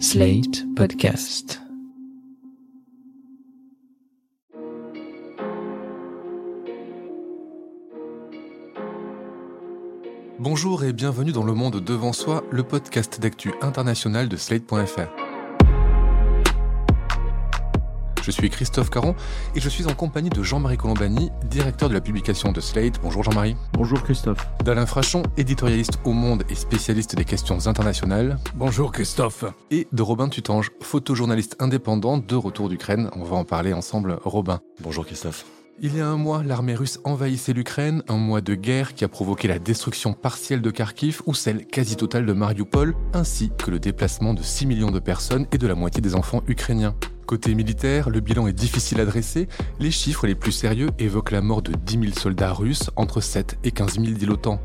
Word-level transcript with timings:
Slate 0.00 0.64
Podcast. 0.74 1.60
Bonjour 10.38 10.84
et 10.84 10.92
bienvenue 10.92 11.32
dans 11.32 11.44
Le 11.44 11.54
Monde 11.54 11.80
Devant 11.80 12.12
Soi, 12.12 12.44
le 12.50 12.64
podcast 12.64 13.20
d'actu 13.20 13.52
international 13.62 14.28
de 14.28 14.36
Slate.fr. 14.36 15.23
Je 18.24 18.30
suis 18.30 18.48
Christophe 18.48 18.88
Caron 18.88 19.14
et 19.54 19.60
je 19.60 19.68
suis 19.68 19.86
en 19.86 19.92
compagnie 19.92 20.30
de 20.30 20.42
Jean-Marie 20.42 20.78
Colombani, 20.78 21.30
directeur 21.44 21.90
de 21.90 21.94
la 21.94 22.00
publication 22.00 22.52
de 22.52 22.60
Slate. 22.62 22.98
Bonjour 23.02 23.22
Jean-Marie. 23.22 23.54
Bonjour 23.74 24.02
Christophe. 24.02 24.48
D'Alain 24.64 24.86
Frachon, 24.86 25.24
éditorialiste 25.36 25.98
au 26.06 26.12
Monde 26.12 26.42
et 26.48 26.54
spécialiste 26.54 27.16
des 27.16 27.26
questions 27.26 27.66
internationales. 27.66 28.38
Bonjour 28.54 28.92
Christophe. 28.92 29.44
Et 29.70 29.88
de 29.92 30.00
Robin 30.00 30.30
Tutange, 30.30 30.70
photojournaliste 30.80 31.56
indépendant 31.58 32.16
de 32.16 32.34
retour 32.34 32.70
d'Ukraine. 32.70 33.10
On 33.14 33.24
va 33.24 33.36
en 33.36 33.44
parler 33.44 33.74
ensemble. 33.74 34.18
Robin. 34.24 34.60
Bonjour 34.80 35.04
Christophe. 35.04 35.44
Il 35.82 35.94
y 35.94 36.00
a 36.00 36.06
un 36.06 36.16
mois, 36.16 36.42
l'armée 36.42 36.76
russe 36.76 37.00
envahissait 37.04 37.52
l'Ukraine, 37.52 38.04
un 38.08 38.16
mois 38.16 38.40
de 38.40 38.54
guerre 38.54 38.94
qui 38.94 39.04
a 39.04 39.08
provoqué 39.08 39.48
la 39.48 39.58
destruction 39.58 40.14
partielle 40.14 40.62
de 40.62 40.70
Kharkiv 40.70 41.20
ou 41.26 41.34
celle 41.34 41.66
quasi 41.66 41.96
totale 41.96 42.24
de 42.24 42.32
Mariupol, 42.32 42.94
ainsi 43.12 43.50
que 43.58 43.70
le 43.70 43.80
déplacement 43.80 44.32
de 44.32 44.42
6 44.42 44.64
millions 44.64 44.92
de 44.92 45.00
personnes 45.00 45.46
et 45.52 45.58
de 45.58 45.66
la 45.66 45.74
moitié 45.74 46.00
des 46.00 46.14
enfants 46.14 46.42
ukrainiens. 46.46 46.94
Côté 47.26 47.54
militaire, 47.54 48.10
le 48.10 48.20
bilan 48.20 48.46
est 48.46 48.52
difficile 48.52 49.00
à 49.00 49.06
dresser. 49.06 49.48
Les 49.80 49.90
chiffres 49.90 50.26
les 50.26 50.34
plus 50.34 50.52
sérieux 50.52 50.90
évoquent 50.98 51.30
la 51.30 51.40
mort 51.40 51.62
de 51.62 51.72
10 51.72 52.00
000 52.00 52.12
soldats 52.12 52.52
russes, 52.52 52.90
entre 52.96 53.20
7 53.20 53.58
et 53.64 53.70
15 53.70 53.94
000 53.94 54.04
dit 54.12 54.26
l'OTAN. 54.26 54.60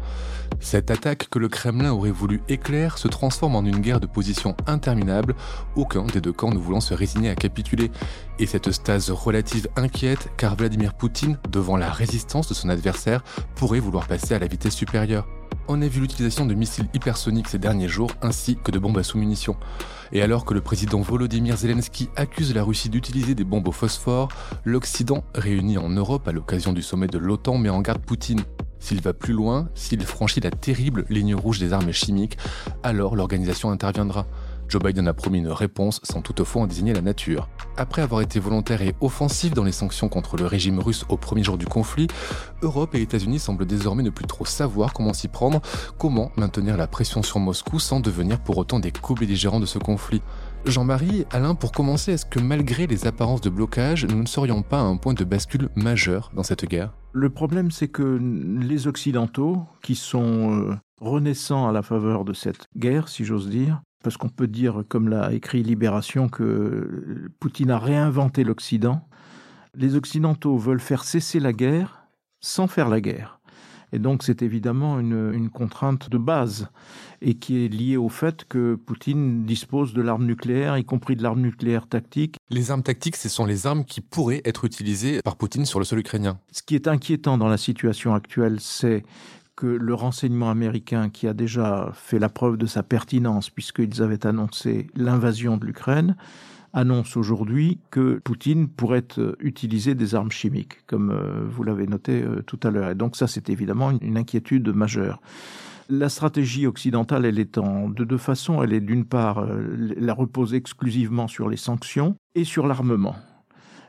Cette 0.60 0.92
attaque 0.92 1.30
que 1.30 1.40
le 1.40 1.48
Kremlin 1.48 1.92
aurait 1.92 2.12
voulu 2.12 2.42
éclair 2.50 2.98
se 2.98 3.08
transforme 3.08 3.56
en 3.56 3.64
une 3.64 3.80
guerre 3.80 4.02
de 4.02 4.08
position 4.08 4.56
interminable, 4.68 5.36
aucun 5.76 6.04
des 6.04 6.20
deux 6.20 6.34
camps 6.34 6.52
ne 6.52 6.58
voulant 6.58 6.82
se 6.82 6.94
résigner 6.94 7.30
à 7.30 7.36
capituler. 7.36 7.92
Et 8.40 8.46
cette 8.46 8.72
stase 8.72 9.10
relative 9.10 9.68
inquiète 9.78 10.30
car 10.36 10.56
Vladimir 10.56 10.96
Poutine, 10.96 11.38
devant 11.50 11.78
la 11.78 11.90
résistance 11.90 12.50
de 12.50 12.54
son 12.54 12.70
adversaire, 12.70 13.24
pourrait 13.56 13.80
vouloir 13.80 14.08
passer 14.08 14.34
à 14.34 14.40
la 14.40 14.48
vitesse 14.48 14.76
supérieure 14.76 15.28
on 15.68 15.82
a 15.82 15.88
vu 15.88 16.02
l'utilisation 16.02 16.46
de 16.46 16.54
missiles 16.54 16.88
hypersoniques 16.94 17.48
ces 17.48 17.60
derniers 17.60 17.88
jours 17.88 18.12
ainsi 18.22 18.58
que 18.58 18.72
de 18.72 18.80
bombes 18.80 18.98
à 18.98 19.04
sous-munitions. 19.04 19.56
Et 20.12 20.22
alors 20.22 20.46
que 20.46 20.54
le 20.54 20.62
président 20.62 21.02
Volodymyr 21.02 21.58
Zelensky 21.58 22.10
accuse 22.16 22.54
la 22.54 22.64
Russie 22.64 22.90
d'utiliser 22.90 23.36
des 23.36 23.44
bombes 23.44 23.68
au 23.68 23.72
phosphore, 23.72 24.30
l'Occident, 24.66 25.24
réuni 25.36 25.78
en 25.78 25.90
Europe 25.90 26.28
à 26.28 26.32
l'occasion 26.32 26.74
du 26.74 26.82
sommet 26.82 27.08
de 27.08 27.20
l'OTAN, 27.20 27.58
met 27.58 27.70
en 27.70 27.82
garde 27.82 28.02
Poutine. 28.02 28.42
S'il 28.80 29.02
va 29.02 29.14
plus 29.14 29.34
loin, 29.34 29.70
s'il 29.76 30.02
franchit 30.04 30.40
la 30.40 30.52
terrible 30.52 31.06
ligne 31.10 31.36
rouge 31.36 31.60
des 31.60 31.74
armes 31.74 31.92
chimiques, 31.92 32.38
alors 32.82 33.16
l'organisation 33.16 33.72
interviendra. 33.72 34.26
Joe 34.70 34.84
Biden 34.84 35.08
a 35.08 35.16
promis 35.16 35.40
une 35.40 35.48
réponse 35.48 36.00
sans 36.04 36.22
toutefois 36.22 36.62
en 36.62 36.68
désigner 36.68 36.94
la 36.94 37.02
nature. 37.02 37.50
Après 37.76 38.04
avoir 38.04 38.22
été 38.22 38.40
volontaire 38.40 38.84
et 38.84 38.94
offensif 39.02 39.56
dans 39.56 39.64
les 39.64 39.72
sanctions 39.72 40.10
contre 40.10 40.38
le 40.38 40.46
régime 40.46 40.80
russe 40.80 41.06
au 41.10 41.18
premier 41.18 41.44
jour 41.44 41.58
du 41.58 41.66
conflit, 41.66 42.06
Europe 42.62 42.94
et 42.94 43.02
États-Unis 43.02 43.40
semblent 43.40 43.66
désormais 43.66 44.04
ne 44.04 44.12
plus 44.12 44.28
trop 44.28 44.46
savoir 44.46 44.94
comment 44.94 45.14
s'y 45.14 45.28
prendre, 45.28 45.60
comment 45.98 46.32
maintenir 46.38 46.78
la 46.78 46.86
pression 46.86 47.24
sur 47.24 47.40
Moscou 47.40 47.80
sans 47.80 48.00
devenir 48.00 48.40
pour 48.40 48.60
autant 48.60 48.80
des 48.80 48.92
co-belligérants 48.92 49.60
de 49.60 49.66
ce 49.66 49.80
conflit. 49.80 50.22
Jean-Marie, 50.66 51.26
Alain, 51.32 51.56
pour 51.56 51.72
commencer, 51.72 52.12
est-ce 52.12 52.26
que 52.26 52.40
malgré 52.40 52.86
les 52.86 53.08
apparences 53.08 53.42
de 53.42 53.50
blocage, 53.50 54.06
nous 54.06 54.22
ne 54.22 54.28
serions 54.28 54.62
pas 54.62 54.80
à 54.80 54.84
un 54.84 54.98
point 54.98 55.16
de 55.16 55.24
bascule 55.24 55.70
majeur 55.76 56.32
dans 56.36 56.44
cette 56.44 56.66
guerre? 56.66 56.94
Le 57.14 57.32
problème, 57.32 57.72
c'est 57.72 57.88
que 57.88 58.20
les 58.62 58.86
Occidentaux, 58.86 59.66
qui 59.82 59.96
sont 59.96 60.52
euh, 60.52 60.76
renaissants 61.02 61.68
à 61.68 61.72
la 61.72 61.82
faveur 61.82 62.24
de 62.24 62.34
cette 62.34 62.68
guerre, 62.78 63.08
si 63.08 63.26
j'ose 63.26 63.50
dire, 63.50 63.82
parce 64.04 64.18
qu'on 64.18 64.30
peut 64.30 64.48
dire, 64.48 64.84
comme 64.88 65.10
l'a 65.10 65.34
écrit 65.34 65.64
Libération, 65.64 66.30
que 66.30 67.30
Poutine 67.40 67.72
a 67.72 67.80
réinventé 67.80 68.44
l'Occident. 68.44 69.08
Les 69.76 69.96
Occidentaux 69.96 70.58
veulent 70.58 70.80
faire 70.80 71.04
cesser 71.04 71.40
la 71.40 71.54
guerre 71.54 72.08
sans 72.40 72.68
faire 72.68 72.90
la 72.90 73.02
guerre. 73.02 73.40
Et 73.92 74.00
donc 74.00 74.24
c'est 74.24 74.42
évidemment 74.42 75.00
une, 75.00 75.50
contrainte 75.50 76.10
de 76.10 76.18
base 76.18 76.68
et 77.22 77.34
qui 77.36 77.66
est 77.66 77.68
liée 77.68 77.98
au 77.98 78.10
fait 78.10 78.46
que 78.46 78.76
Poutine 78.76 79.46
dispose 79.46 79.94
de 79.94 80.02
l'arme 80.02 80.26
nucléaire, 80.26 80.78
y 80.78 80.86
compris 80.86 81.16
de 81.16 81.24
l'arme 81.24 81.42
nucléaire 81.42 81.88
tactique. 81.88 82.36
Les 82.50 82.72
armes 82.72 82.84
tactiques, 82.84 83.16
ce 83.16 83.30
sont 83.30 83.46
les 83.46 83.68
armes 83.68 83.84
qui 83.84 84.02
pourraient 84.02 84.42
être 84.46 84.66
utilisées 84.66 85.22
par 85.24 85.36
Poutine 85.36 85.66
sur 85.66 85.80
le 85.80 85.86
sol 85.86 86.00
ukrainien. 86.00 86.40
Ce 86.52 86.62
qui 86.62 86.76
est 86.76 86.88
inquiétant 86.88 87.38
dans 87.38 87.48
la 87.48 87.58
situation 87.58 88.14
actuelle, 88.14 88.60
c'est 88.60 89.04
que 89.60 89.68
le 89.68 89.94
renseignement 89.94 90.50
américain, 90.50 91.10
qui 91.10 91.28
a 91.28 91.34
déjà 91.34 91.92
fait 91.94 92.18
la 92.18 92.30
preuve 92.30 92.56
de 92.56 92.66
sa 92.66 92.82
pertinence 92.82 93.50
puisqu'ils 93.50 94.02
avaient 94.02 94.26
annoncé 94.26 94.88
l'invasion 94.96 95.58
de 95.58 95.66
l'Ukraine, 95.66 96.16
annonce 96.72 97.18
aujourd'hui 97.18 97.78
que 97.92 98.22
Poutine 98.24 98.70
pourrait 98.70 99.08
euh, 99.18 99.36
utiliser 99.42 99.96
des 99.96 100.16
armes 100.16 100.32
chimiques, 100.32 100.86
comme 100.88 101.12
euh, 101.12 101.46
vous 101.46 101.64
l'avez 101.64 101.88
noté 101.88 102.22
euh, 102.24 102.42
tout 102.42 102.60
à 102.64 102.70
l'heure. 102.70 102.90
Et 102.90 102.96
donc 102.96 103.18
ça, 103.18 103.28
c'est 103.28 103.50
évidemment 103.50 103.92
une 103.92 104.18
inquiétude 104.18 104.70
majeure. 104.70 105.20
La 105.90 106.08
stratégie 106.08 106.66
occidentale, 106.66 107.26
elle 107.26 107.40
est 107.40 107.58
en 107.58 107.90
de 107.90 108.06
deux 108.06 108.18
façons. 108.18 108.64
Elle 108.64 108.72
est 108.72 108.80
d'une 108.80 109.04
part, 109.04 109.46
la 109.76 110.14
repose 110.14 110.54
exclusivement 110.54 111.28
sur 111.28 111.50
les 111.50 111.58
sanctions 111.58 112.16
et 112.34 112.46
sur 112.46 112.66
l'armement. 112.66 113.16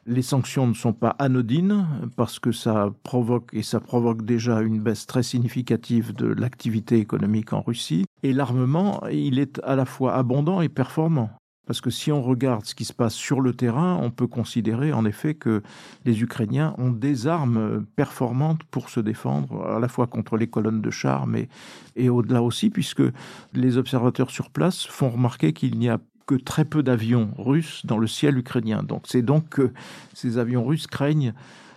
Les 0.07 0.23
sanctions 0.23 0.67
ne 0.67 0.75
sont 0.75 0.93
pas 0.93 1.15
anodines 1.19 1.87
parce 2.17 2.39
que 2.39 2.53
ça 2.53 2.91
provoque, 3.03 3.51
et 3.53 3.63
ça 3.63 3.81
provoque 3.81 4.25
déjà 4.25 4.61
une 4.61 4.81
baisse 4.81 5.07
très 5.07 5.23
significative 5.23 6.15
de 6.15 6.27
l'activité 6.27 6.99
économique 6.99 7.53
en 7.53 7.61
Russie. 7.61 8.05
Et 8.23 8.33
l'armement, 8.33 9.03
il 9.11 9.39
est 9.39 9.61
à 9.65 9.77
la 9.77 9.85
fois 9.85 10.15
abondant 10.15 10.61
et 10.61 10.69
performant. 10.69 11.31
Parce 11.67 11.81
que 11.81 11.91
si 11.91 12.11
on 12.11 12.21
regarde 12.21 12.65
ce 12.65 12.75
qui 12.75 12.85
se 12.85 12.93
passe 12.93 13.15
sur 13.15 13.41
le 13.41 13.55
terrain, 13.55 13.97
on 14.03 14.11
peut 14.11 14.27
considérer 14.27 14.93
en 14.93 15.05
effet 15.05 15.35
que 15.35 15.63
les 16.05 16.21
Ukrainiens 16.21 16.75
ont 16.79 16.91
des 16.91 17.29
armes 17.29 17.87
performantes 17.95 18.65
pour 18.73 18.89
se 18.89 18.99
défendre, 18.99 19.65
à 19.65 19.79
la 19.79 19.87
fois 19.87 20.09
contre 20.09 20.37
les 20.37 20.49
colonnes 20.49 20.83
de 20.83 20.91
chars, 20.91 21.29
mais 21.29 21.49
et 21.95 22.09
au-delà 22.09 22.43
aussi, 22.43 22.71
puisque 22.71 23.05
les 23.53 23.77
observateurs 23.77 24.31
sur 24.31 24.51
place 24.51 24.85
font 24.85 25.11
remarquer 25.11 25.53
qu'il 25.53 25.79
n'y 25.79 25.89
a 25.89 26.01
que 26.31 26.37
très 26.37 26.65
peu 26.65 26.85
d'avions 26.85 27.31
russes 27.39 27.85
dans 27.85 27.99
le 27.99 28.07
ciel 28.07 28.39
ukrainien. 28.39 28.85
Donc 28.85 29.03
c'est 29.07 29.23
donc 29.23 29.49
que 29.49 29.73
ces 30.15 30.39
avions 30.39 30.65
russes 30.65 30.87
craignent 30.87 31.35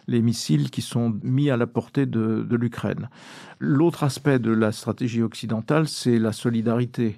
les 0.07 0.21
missiles 0.21 0.69
qui 0.69 0.83
sont 0.83 1.17
mis 1.23 1.49
à 1.49 1.57
la 1.57 1.65
portée 1.65 2.05
de, 2.05 2.45
l'Ukraine. 2.51 3.09
L'autre 3.57 4.03
aspect 4.03 4.37
de 4.37 4.51
la 4.51 4.71
stratégie 4.71 5.23
occidentale, 5.23 5.87
c'est 5.87 6.19
la 6.19 6.33
solidarité. 6.33 7.17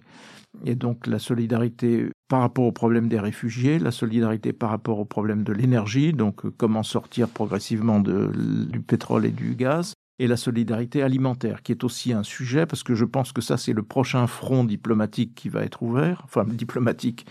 Et 0.64 0.76
donc 0.76 1.08
la 1.08 1.20
solidarité 1.20 2.10
par 2.30 2.40
rapport 2.40 2.64
au 2.64 2.72
problème 2.72 3.10
des 3.10 3.20
réfugiés, 3.20 3.80
la 3.80 3.92
solidarité 3.92 4.54
par 4.54 4.70
rapport 4.70 5.00
au 5.00 5.06
problème 5.06 5.44
de 5.44 5.52
l'énergie, 5.52 6.14
donc 6.14 6.50
comment 6.56 6.84
sortir 6.84 7.28
progressivement 7.28 8.00
du 8.00 8.80
pétrole 8.80 9.26
et 9.26 9.32
du 9.32 9.56
gaz, 9.56 9.94
et 10.20 10.28
la 10.28 10.38
solidarité 10.38 11.02
alimentaire, 11.02 11.62
qui 11.62 11.72
est 11.72 11.84
aussi 11.84 12.14
un 12.14 12.24
sujet, 12.24 12.66
parce 12.66 12.84
que 12.84 12.96
je 12.96 13.06
pense 13.06 13.32
que 13.32 13.42
ça, 13.42 13.58
c'est 13.58 13.74
le 13.74 13.84
prochain 13.84 14.28
front 14.28 14.64
diplomatique 14.64 15.36
qui 15.36 15.50
va 15.50 15.64
être 15.64 15.84
ouvert, 15.84 16.22
enfin 16.24 16.44
diplomatique, 16.48 17.26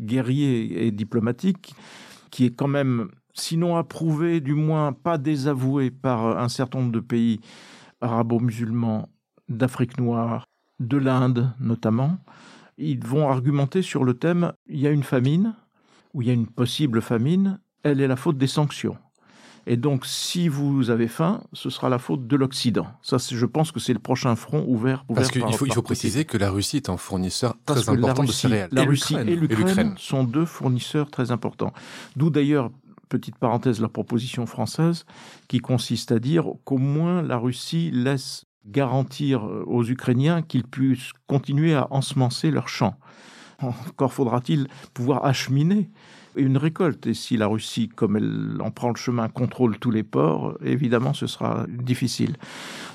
guerrier 0.00 0.86
et 0.86 0.90
diplomatique, 0.90 1.74
qui 2.30 2.44
est 2.44 2.54
quand 2.54 2.68
même, 2.68 3.08
sinon 3.32 3.76
approuvé, 3.76 4.40
du 4.40 4.54
moins 4.54 4.92
pas 4.92 5.16
désavoué 5.16 5.90
par 5.90 6.38
un 6.38 6.48
certain 6.48 6.80
nombre 6.80 6.92
de 6.92 7.00
pays 7.00 7.40
arabo-musulmans, 8.00 9.08
d'Afrique 9.48 9.98
noire, 9.98 10.44
de 10.78 10.98
l'Inde 10.98 11.52
notamment. 11.58 12.18
Ils 12.76 13.04
vont 13.04 13.28
argumenter 13.28 13.82
sur 13.82 14.04
le 14.04 14.14
thème, 14.14 14.52
il 14.68 14.78
y 14.78 14.86
a 14.86 14.90
une 14.90 15.02
famine, 15.02 15.54
ou 16.14 16.22
il 16.22 16.28
y 16.28 16.30
a 16.30 16.34
une 16.34 16.46
possible 16.46 17.00
famine, 17.00 17.58
elle 17.82 18.00
est 18.00 18.06
la 18.06 18.16
faute 18.16 18.38
des 18.38 18.46
sanctions. 18.46 18.98
Et 19.70 19.76
donc, 19.76 20.06
si 20.06 20.48
vous 20.48 20.88
avez 20.88 21.08
faim, 21.08 21.42
ce 21.52 21.68
sera 21.68 21.90
la 21.90 21.98
faute 21.98 22.26
de 22.26 22.36
l'Occident. 22.36 22.86
Ça, 23.02 23.18
je 23.18 23.44
pense 23.44 23.70
que 23.70 23.80
c'est 23.80 23.92
le 23.92 23.98
prochain 23.98 24.34
front 24.34 24.64
ouvert. 24.66 25.04
Parce 25.14 25.30
qu'il 25.30 25.42
faut, 25.52 25.66
il 25.66 25.74
faut 25.74 25.82
préciser 25.82 26.24
que 26.24 26.38
la 26.38 26.50
Russie 26.50 26.78
est 26.78 26.88
un 26.88 26.96
fournisseur 26.96 27.54
très 27.66 27.86
important 27.90 28.24
de 28.24 28.32
céréales. 28.32 28.70
La 28.72 28.84
Russie 28.84 29.14
et 29.14 29.36
l'Ukraine 29.36 29.94
sont 29.98 30.24
deux 30.24 30.46
fournisseurs 30.46 31.10
très 31.10 31.30
importants. 31.32 31.74
D'où 32.16 32.30
d'ailleurs 32.30 32.70
petite 33.10 33.36
parenthèse, 33.36 33.80
la 33.80 33.88
proposition 33.88 34.46
française 34.46 35.04
qui 35.48 35.58
consiste 35.58 36.12
à 36.12 36.18
dire 36.18 36.46
qu'au 36.64 36.78
moins 36.78 37.22
la 37.22 37.36
Russie 37.36 37.90
laisse 37.92 38.46
garantir 38.66 39.44
aux 39.66 39.84
Ukrainiens 39.84 40.42
qu'ils 40.42 40.64
puissent 40.64 41.12
continuer 41.26 41.74
à 41.74 41.88
ensemencer 41.90 42.50
leurs 42.50 42.68
champs. 42.68 42.98
Encore 43.60 44.12
faudra-t-il 44.12 44.68
pouvoir 44.94 45.24
acheminer 45.24 45.90
une 46.38 46.56
récolte. 46.56 47.06
Et 47.06 47.14
si 47.14 47.36
la 47.36 47.46
Russie, 47.46 47.88
comme 47.88 48.16
elle 48.16 48.58
en 48.60 48.70
prend 48.70 48.90
le 48.90 48.96
chemin, 48.96 49.28
contrôle 49.28 49.78
tous 49.78 49.90
les 49.90 50.02
ports, 50.02 50.56
évidemment, 50.64 51.12
ce 51.14 51.26
sera 51.26 51.66
difficile. 51.68 52.36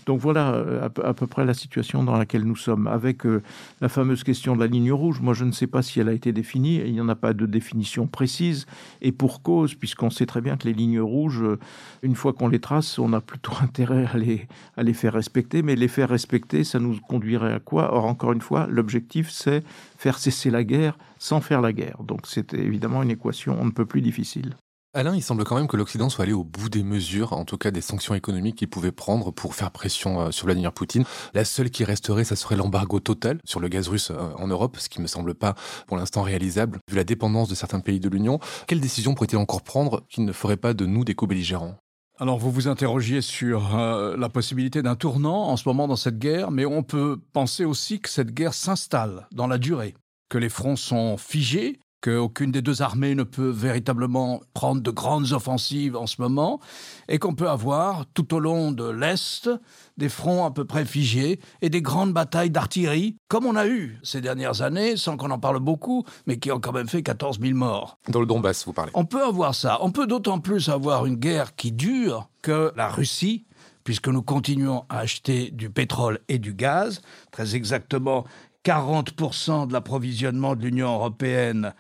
Donc 0.06 0.20
voilà 0.20 0.54
euh, 0.54 0.90
à, 1.04 1.14
peu 1.14 1.28
près 1.28 1.46
la 1.46 1.54
situation 1.54 2.04
dans 2.04 2.18
laquelle 2.18 2.44
nous 2.44 2.56
sommes. 2.56 2.88
Avec 2.88 3.26
euh, 3.26 3.42
la 3.82 3.90
fameuse 3.90 4.24
question 4.24 4.56
de 4.56 4.62
la 4.62 4.68
ligne 4.68 4.92
rouge, 4.92 5.22
moi 5.22 5.34
je 5.34 5.46
ne 5.46 5.52
sais 5.52 5.68
pas 5.68 5.82
si 5.82 6.00
elle 6.00 6.10
a 6.10 6.14
été 6.14 6.32
définie, 6.32 6.82
il 6.86 6.94
n'y 6.94 7.02
en 7.02 7.10
a 7.10 7.16
pas 7.16 7.34
de 7.34 7.46
définition 7.46 8.08
précise, 8.08 8.66
et 9.02 9.12
pour 9.12 9.42
cause, 9.42 9.76
puisqu'on 9.76 10.10
sait 10.10 10.26
très 10.26 10.42
bien 10.42 10.58
que 10.58 10.68
les 10.68 10.74
lignes 10.74 11.02
rouges, 11.02 11.42
euh, 11.42 11.60
une 12.02 12.16
fois 12.16 12.34
qu'on 12.34 12.48
les 12.48 12.60
trace, 12.60 13.00
on 13.00 13.14
a 13.14 13.22
plutôt 13.22 13.54
intérêt 13.62 14.08
à 14.14 14.18
les, 14.18 14.48
à 14.78 14.84
les 14.84 14.94
faire 14.94 15.14
respecter, 15.14 15.62
mais 15.62 15.76
les 15.76 15.88
faire 15.88 16.10
respecter, 16.10 16.64
ça 16.64 16.80
nous 16.80 17.00
conduirait 17.00 17.54
à 17.54 17.60
quoi? 17.60 17.94
Or, 17.94 18.06
encore 18.06 18.34
une 18.34 18.42
fois, 18.42 18.68
l'objectif, 18.70 19.30
c'est 19.30 19.64
faire 19.98 20.18
cesser 20.18 20.50
la 20.50 20.64
guerre 20.64 20.98
sans 21.18 21.40
faire 21.40 21.62
la 21.62 21.72
guerre. 21.72 22.04
Donc 22.04 22.22
c'est 22.26 22.54
évidemment 22.54 23.02
une 23.02 23.12
équation 23.12 23.58
on 23.60 23.66
ne 23.66 23.72
peut 23.72 23.86
plus 23.86 24.02
difficile. 24.02 24.56
Alain, 24.96 25.16
il 25.16 25.24
semble 25.24 25.44
quand 25.44 25.56
même 25.56 25.68
que 25.68 25.76
l'Occident 25.76 26.08
soit 26.08 26.22
allé 26.22 26.34
au 26.34 26.44
bout 26.44 26.70
des 26.70 26.84
mesures, 26.84 27.34
en 27.34 27.46
tout 27.46 27.58
cas 27.58 27.72
des 27.72 27.82
sanctions 27.82 28.14
économiques 28.14 28.58
qu'il 28.58 28.70
pouvait 28.70 28.92
prendre 28.92 29.32
pour 29.32 29.56
faire 29.56 29.72
pression 29.72 30.22
euh, 30.22 30.30
sur 30.32 30.46
Vladimir 30.46 30.72
Poutine. 30.72 31.04
La 31.34 31.46
seule 31.46 31.72
qui 31.72 31.84
resterait, 31.84 32.24
ça 32.24 32.36
serait 32.36 32.56
l'embargo 32.56 33.00
total 33.00 33.40
sur 33.44 33.60
le 33.60 33.70
gaz 33.70 33.88
russe 33.88 34.12
euh, 34.12 34.34
en 34.38 34.46
Europe, 34.46 34.78
ce 34.78 34.90
qui 34.90 35.02
me 35.02 35.08
semble 35.08 35.34
pas 35.34 35.56
pour 35.88 35.98
l'instant 35.98 36.22
réalisable, 36.22 36.78
vu 36.88 36.96
la 36.96 37.04
dépendance 37.04 37.50
de 37.50 37.56
certains 37.56 37.80
pays 37.80 38.00
de 38.00 38.08
l'Union. 38.08 38.40
Quelle 38.68 38.82
décision 38.82 39.16
pourrait-il 39.16 39.40
encore 39.40 39.64
prendre 39.64 40.04
qui 40.10 40.22
ne 40.22 40.32
ferait 40.32 40.58
pas 40.58 40.76
de 40.76 40.86
nous 40.86 41.04
des 41.04 41.16
co-belligérants? 41.16 41.76
Alors 42.20 42.38
vous 42.38 42.52
vous 42.52 42.68
interrogiez 42.68 43.22
sur 43.22 43.76
euh, 43.76 44.16
la 44.16 44.30
possibilité 44.30 44.84
d'un 44.84 44.96
tournant 44.96 45.48
en 45.48 45.58
ce 45.58 45.68
moment 45.68 45.88
dans 45.88 45.96
cette 45.96 46.20
guerre, 46.20 46.52
mais 46.52 46.68
on 46.68 46.84
peut 46.84 47.20
penser 47.34 47.66
aussi 47.66 48.00
que 48.00 48.10
cette 48.10 48.32
guerre 48.32 48.54
s'installe 48.54 49.28
dans 49.32 49.48
la 49.48 49.58
durée, 49.58 49.96
que 50.30 50.38
les 50.38 50.50
fronts 50.50 50.76
sont 50.76 51.18
figés, 51.18 51.80
qu'aucune 52.04 52.52
des 52.52 52.62
deux 52.62 52.82
armées 52.82 53.16
ne 53.16 53.24
peut 53.24 53.50
véritablement 53.50 54.42
prendre 54.54 54.82
de 54.82 54.92
grandes 54.92 55.32
offensives 55.32 55.96
en 55.96 56.06
ce 56.06 56.22
moment, 56.22 56.60
et 57.08 57.18
qu'on 57.18 57.34
peut 57.34 57.50
avoir 57.50 58.06
tout 58.14 58.34
au 58.34 58.40
long 58.40 58.72
de 58.72 58.88
l'Est 58.88 59.50
des 59.98 60.10
fronts 60.10 60.46
à 60.46 60.52
peu 60.52 60.66
près 60.66 60.86
figés 60.86 61.40
et 61.62 61.70
des 61.70 61.82
grandes 61.82 62.12
batailles 62.12 62.50
d'artillerie, 62.50 63.16
comme 63.30 63.46
on 63.46 63.56
a 63.56 63.68
eu 63.68 63.98
ces 64.04 64.20
dernières 64.20 64.62
années, 64.62 64.98
sans 64.98 65.16
qu'on 65.16 65.32
en 65.32 65.40
parle 65.40 65.60
beaucoup, 65.60 66.04
mais 66.28 66.38
qui 66.38 66.52
ont 66.52 66.60
quand 66.60 66.74
même 66.74 66.90
fait 66.90 67.04
14 67.04 67.40
000 67.40 67.54
morts. 67.56 67.98
Dans 68.10 68.20
le 68.20 68.26
Donbass, 68.26 68.66
vous 68.66 68.74
parlez. 68.74 68.92
On 68.96 69.06
peut 69.06 69.24
avoir 69.24 69.56
ça. 69.56 69.78
On 69.82 69.92
peut 69.92 70.08
d'autant 70.08 70.40
plus 70.40 70.68
avoir 70.68 71.06
une 71.06 71.16
guerre 71.16 71.56
qui 71.56 71.72
dure 71.72 72.30
que 72.42 72.74
la 72.76 72.90
Russie 72.90 73.46
puisque 73.84 74.08
nous 74.08 74.22
continuons 74.22 74.86
à 74.88 75.00
acheter 75.00 75.52
du 75.52 75.70
pétrole 75.70 76.20
et 76.30 76.40
du 76.40 76.54
gaz, 76.54 77.02
très 77.32 77.56
exactement 77.56 78.24
40% 78.66 79.68
de 79.68 79.74
l'approvisionnement 79.74 80.56
de 80.56 80.64
l'Union 80.64 80.94
européenne 80.94 81.74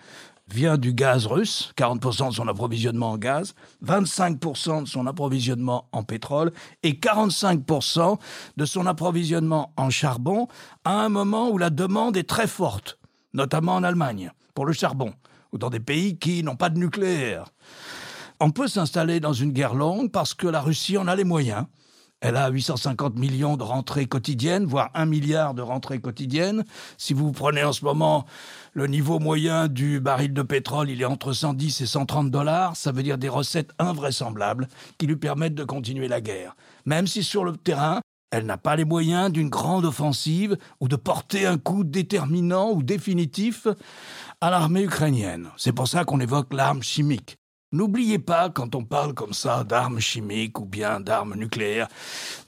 vient 0.50 0.78
du 0.78 0.94
gaz 0.94 1.26
russe, 1.26 1.74
40% 1.78 2.30
de 2.30 2.34
son 2.34 2.48
approvisionnement 2.48 3.12
en 3.12 3.18
gaz, 3.18 3.56
25% 3.86 4.84
de 4.84 4.88
son 4.88 5.08
approvisionnement 5.08 5.88
en 5.92 6.04
pétrole 6.04 6.52
et 6.84 6.94
45% 6.94 8.20
de 8.58 8.66
son 8.66 8.86
approvisionnement 8.86 9.74
en 9.78 9.90
charbon 9.90 10.48
à 10.84 11.02
un 11.02 11.10
moment 11.10 11.50
où 11.50 11.58
la 11.58 11.70
demande 11.70 12.18
est 12.18 12.30
très 12.30 12.48
forte, 12.48 13.00
notamment 13.34 13.76
en 13.76 13.84
Allemagne, 13.84 14.32
pour 14.54 14.66
le 14.66 14.74
charbon, 14.74 15.14
ou 15.54 15.58
dans 15.58 15.70
des 15.70 15.80
pays 15.80 16.18
qui 16.18 16.44
n'ont 16.44 16.58
pas 16.58 16.70
de 16.70 16.78
nucléaire. 16.78 17.46
On 18.40 18.52
peut 18.52 18.68
s'installer 18.68 19.20
dans 19.20 19.34
une 19.34 19.54
guerre 19.54 19.76
longue 19.76 20.12
parce 20.12 20.34
que 20.34 20.48
la 20.48 20.62
Russie 20.62 20.98
en 20.98 21.08
a 21.08 21.16
les 21.16 21.24
moyens. 21.24 21.66
Elle 22.24 22.38
a 22.38 22.48
850 22.48 23.18
millions 23.18 23.58
de 23.58 23.64
rentrées 23.64 24.06
quotidiennes, 24.06 24.64
voire 24.64 24.90
un 24.94 25.06
milliard 25.06 25.54
de 25.54 25.62
rentrées 25.62 26.00
quotidiennes. 26.00 26.64
Si 26.98 27.14
vous 27.14 27.34
prenez 27.34 27.66
en 27.66 27.74
ce 27.74 27.84
moment 27.84 28.25
le 28.72 28.88
niveau 28.88 29.20
moyen 29.20 29.68
du 29.68 30.00
baril 30.00 30.31
de 30.31 30.42
pétrole, 30.42 30.90
il 30.90 31.02
est 31.02 31.06
entre 31.06 31.34
110 31.34 31.81
et 31.81 31.86
130 31.86 32.31
dollars. 32.31 32.78
Ça 32.78 32.94
veut 32.94 33.04
dire 33.04 33.18
des 33.18 33.28
recettes 33.28 33.72
invraisemblables 33.78 34.70
qui 34.98 35.06
lui 35.06 35.18
permettent 35.18 35.54
de 35.54 35.66
continuer 35.66 36.08
la 36.08 36.22
guerre. 36.22 36.56
Même 36.86 37.08
si 37.08 37.24
sur 37.24 37.44
le 37.44 37.58
terrain, 37.58 38.00
elle 38.31 38.46
n'a 38.46 38.58
pas 38.58 38.78
les 38.78 38.86
moyens 38.86 39.30
d'une 39.30 39.50
grande 39.50 39.84
offensive 39.84 40.58
ou 40.80 40.88
de 40.88 40.96
porter 40.96 41.46
un 41.46 41.58
coup 41.58 41.84
déterminant 41.84 42.72
ou 42.72 42.84
définitif 42.84 43.68
à 44.40 44.50
l'armée 44.50 44.84
ukrainienne. 44.84 45.50
C'est 45.58 45.74
pour 45.74 45.90
ça 45.90 46.06
qu'on 46.06 46.22
évoque 46.22 46.54
l'arme 46.54 46.84
chimique. 46.84 47.36
N'oubliez 47.74 48.20
pas, 48.20 48.52
quand 48.52 48.75
on 48.75 48.86
parle 48.86 49.16
comme 49.16 49.34
ça 49.34 49.64
d'armes 49.64 50.00
chimiques 50.00 50.60
ou 50.60 50.66
bien 50.66 51.00
d'armes 51.00 51.34
nucléaires, 51.34 51.88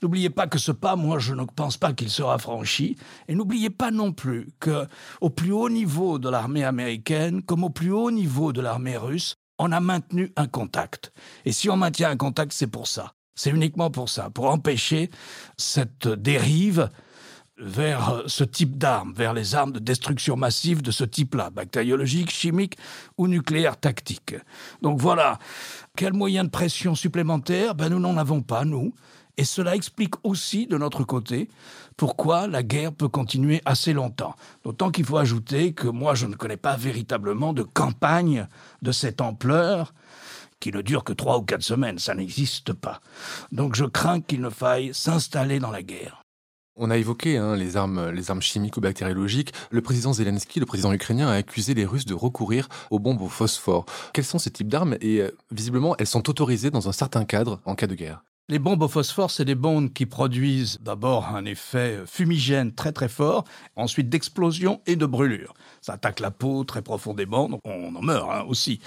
n'oubliez 0.00 0.30
pas 0.30 0.46
que 0.46 0.56
ce 0.56 0.70
pas, 0.70 0.94
moi, 0.94 1.18
je 1.18 1.34
ne 1.34 1.42
pense 1.42 1.76
pas 1.76 1.92
qu'il 1.92 2.10
sera 2.10 2.38
franchi. 2.38 2.96
Et 3.26 3.34
n'oubliez 3.34 3.70
pas 3.70 3.90
non 3.90 4.12
plus 4.12 4.48
que, 4.60 4.86
au 5.20 5.28
plus 5.28 5.50
haut 5.50 5.68
niveau 5.68 6.20
de 6.20 6.28
l'armée 6.28 6.62
américaine, 6.62 7.42
comme 7.42 7.64
au 7.64 7.70
plus 7.70 7.90
haut 7.90 8.12
niveau 8.12 8.52
de 8.52 8.60
l'armée 8.60 8.96
russe, 8.96 9.34
on 9.58 9.72
a 9.72 9.80
maintenu 9.80 10.32
un 10.36 10.46
contact. 10.46 11.12
Et 11.44 11.50
si 11.50 11.68
on 11.68 11.76
maintient 11.76 12.10
un 12.10 12.16
contact, 12.16 12.52
c'est 12.52 12.68
pour 12.68 12.86
ça. 12.86 13.12
C'est 13.34 13.50
uniquement 13.50 13.90
pour 13.90 14.08
ça, 14.08 14.30
pour 14.30 14.46
empêcher 14.46 15.10
cette 15.56 16.06
dérive 16.06 16.88
vers 17.58 18.22
ce 18.26 18.44
type 18.44 18.76
d'armes, 18.76 19.12
vers 19.14 19.32
les 19.32 19.54
armes 19.54 19.72
de 19.72 19.78
destruction 19.78 20.36
massive 20.36 20.82
de 20.82 20.90
ce 20.90 21.04
type-là, 21.04 21.50
bactériologiques, 21.50 22.30
chimiques 22.30 22.76
ou 23.16 23.28
nucléaires 23.28 23.78
tactiques. 23.78 24.36
Donc 24.82 25.00
voilà, 25.00 25.38
quel 25.96 26.12
moyen 26.12 26.44
de 26.44 26.50
pression 26.50 26.94
supplémentaire? 26.94 27.74
Ben 27.74 27.88
Nous 27.88 28.00
n'en 28.00 28.16
avons 28.16 28.42
pas, 28.42 28.64
nous. 28.64 28.92
Et 29.38 29.44
cela 29.44 29.76
explique 29.76 30.14
aussi, 30.24 30.66
de 30.66 30.78
notre 30.78 31.04
côté, 31.04 31.48
pourquoi 31.96 32.46
la 32.46 32.62
guerre 32.62 32.92
peut 32.92 33.08
continuer 33.08 33.60
assez 33.66 33.92
longtemps. 33.92 34.34
D'autant 34.64 34.90
qu'il 34.90 35.04
faut 35.04 35.18
ajouter 35.18 35.74
que 35.74 35.88
moi, 35.88 36.14
je 36.14 36.26
ne 36.26 36.34
connais 36.34 36.56
pas 36.56 36.76
véritablement 36.76 37.52
de 37.52 37.62
campagne 37.62 38.46
de 38.80 38.92
cette 38.92 39.20
ampleur 39.20 39.92
qui 40.58 40.72
ne 40.72 40.80
dure 40.80 41.04
que 41.04 41.12
trois 41.12 41.38
ou 41.38 41.42
quatre 41.42 41.62
semaines. 41.62 41.98
Ça 41.98 42.14
n'existe 42.14 42.72
pas. 42.72 43.00
Donc 43.52 43.74
je 43.74 43.84
crains 43.84 44.22
qu'il 44.22 44.40
ne 44.40 44.50
faille 44.50 44.94
s'installer 44.94 45.58
dans 45.58 45.70
la 45.70 45.82
guerre. 45.82 46.25
On 46.78 46.90
a 46.90 46.98
évoqué 46.98 47.38
hein, 47.38 47.56
les, 47.56 47.78
armes, 47.78 48.10
les 48.10 48.30
armes 48.30 48.42
chimiques 48.42 48.76
ou 48.76 48.82
bactériologiques. 48.82 49.54
Le 49.70 49.80
président 49.80 50.12
Zelensky, 50.12 50.60
le 50.60 50.66
président 50.66 50.92
ukrainien, 50.92 51.26
a 51.28 51.32
accusé 51.32 51.72
les 51.72 51.86
Russes 51.86 52.04
de 52.04 52.12
recourir 52.12 52.68
aux 52.90 52.98
bombes 52.98 53.22
au 53.22 53.28
phosphore. 53.28 53.86
Quels 54.12 54.26
sont 54.26 54.38
ces 54.38 54.50
types 54.50 54.68
d'armes 54.68 54.98
Et 55.00 55.22
euh, 55.22 55.30
visiblement, 55.50 55.96
elles 55.96 56.06
sont 56.06 56.28
autorisées 56.28 56.70
dans 56.70 56.86
un 56.86 56.92
certain 56.92 57.24
cadre 57.24 57.60
en 57.64 57.74
cas 57.74 57.86
de 57.86 57.94
guerre? 57.94 58.24
Les 58.50 58.58
bombes 58.58 58.82
au 58.82 58.88
phosphore, 58.88 59.30
c'est 59.30 59.46
des 59.46 59.54
bombes 59.54 59.90
qui 59.90 60.04
produisent 60.04 60.78
d'abord 60.82 61.34
un 61.34 61.46
effet 61.46 62.02
fumigène 62.04 62.74
très 62.74 62.92
très 62.92 63.08
fort, 63.08 63.44
ensuite 63.74 64.10
d'explosion 64.10 64.82
et 64.86 64.96
de 64.96 65.06
brûlure. 65.06 65.54
Ça 65.80 65.94
attaque 65.94 66.20
la 66.20 66.30
peau 66.30 66.62
très 66.64 66.82
profondément, 66.82 67.48
donc 67.48 67.60
on 67.64 67.96
en 67.96 68.02
meurt 68.02 68.30
hein, 68.30 68.44
aussi. 68.46 68.80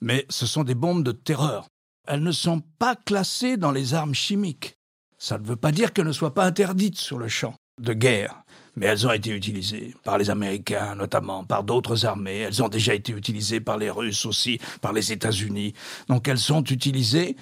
Mais 0.00 0.26
ce 0.30 0.46
sont 0.46 0.64
des 0.64 0.74
bombes 0.74 1.04
de 1.04 1.12
terreur. 1.12 1.68
Elles 2.08 2.22
ne 2.22 2.32
sont 2.32 2.60
pas 2.80 2.96
classées 2.96 3.56
dans 3.56 3.72
les 3.72 3.94
armes 3.94 4.14
chimiques. 4.14 4.75
Ça 5.18 5.38
ne 5.38 5.46
veut 5.46 5.56
pas 5.56 5.72
dire 5.72 5.92
qu'elles 5.92 6.06
ne 6.06 6.12
soient 6.12 6.34
pas 6.34 6.44
interdites 6.44 6.98
sur 6.98 7.18
le 7.18 7.28
champ 7.28 7.54
de 7.80 7.92
guerre, 7.92 8.42
mais 8.74 8.86
elles 8.86 9.06
ont 9.06 9.12
été 9.12 9.30
utilisées 9.30 9.94
par 10.04 10.18
les 10.18 10.30
Américains 10.30 10.94
notamment, 10.94 11.44
par 11.44 11.62
d'autres 11.62 12.06
armées, 12.06 12.38
elles 12.38 12.62
ont 12.62 12.68
déjà 12.68 12.94
été 12.94 13.12
utilisées 13.12 13.60
par 13.60 13.76
les 13.76 13.90
Russes 13.90 14.24
aussi, 14.24 14.58
par 14.80 14.92
les 14.92 15.12
États-Unis. 15.12 15.74
Donc 16.08 16.28
elles 16.28 16.38
sont 16.38 16.64
utilisées, 16.64 17.36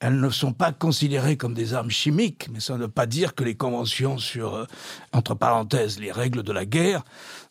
elles 0.00 0.20
ne 0.20 0.30
sont 0.30 0.52
pas 0.52 0.72
considérées 0.72 1.36
comme 1.36 1.54
des 1.54 1.74
armes 1.74 1.90
chimiques, 1.90 2.48
mais 2.50 2.60
ça 2.60 2.74
ne 2.74 2.80
veut 2.82 2.88
pas 2.88 3.06
dire 3.06 3.34
que 3.34 3.44
les 3.44 3.54
conventions 3.54 4.18
sur, 4.18 4.54
euh, 4.54 4.66
entre 5.12 5.34
parenthèses, 5.34 5.98
les 5.98 6.12
règles 6.12 6.42
de 6.42 6.52
la 6.52 6.64
guerre 6.64 7.04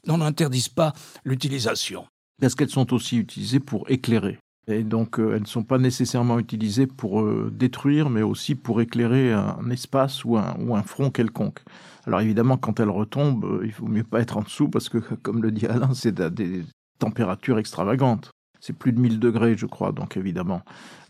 n'en 0.06 0.22
interdisent 0.22 0.70
pas 0.70 0.94
l'utilisation. 1.24 2.08
Est-ce 2.42 2.56
qu'elles 2.56 2.70
sont 2.70 2.94
aussi 2.94 3.18
utilisées 3.18 3.60
pour 3.60 3.90
éclairer 3.90 4.40
et 4.70 4.84
donc, 4.84 5.20
euh, 5.20 5.34
elles 5.34 5.42
ne 5.42 5.48
sont 5.48 5.64
pas 5.64 5.80
nécessairement 5.80 6.38
utilisées 6.38 6.86
pour 6.86 7.22
euh, 7.22 7.52
détruire, 7.54 8.10
mais 8.10 8.22
aussi 8.22 8.56
pour 8.56 8.82
éclairer 8.82 9.34
un 9.34 9.70
espace 9.72 10.24
ou 10.24 10.38
un, 10.38 10.84
front 10.84 11.10
quelconque. 11.10 11.60
Alors 12.06 12.22
évidemment, 12.22 12.58
quand 12.58 12.80
elles 12.80 12.90
retombent, 12.90 13.46
euh, 13.46 13.62
il 13.66 13.72
vaut 13.72 13.88
mieux 13.88 14.04
pas 14.04 14.22
être 14.22 14.38
en 14.38 14.42
dessous 14.42 14.70
parce 14.70 14.90
que, 14.90 14.98
comme 15.24 15.42
le 15.42 15.52
dit 15.52 15.66
Alain, 15.66 15.94
c'est 15.94 16.20
à 16.20 16.30
des 16.30 16.64
températures 17.00 17.58
extravagantes. 17.58 18.32
C'est 18.62 18.74
plus 18.74 18.92
de 18.92 19.00
1000 19.00 19.20
degrés, 19.20 19.56
je 19.56 19.66
crois, 19.66 19.92
donc 19.94 20.18
évidemment 20.18 20.62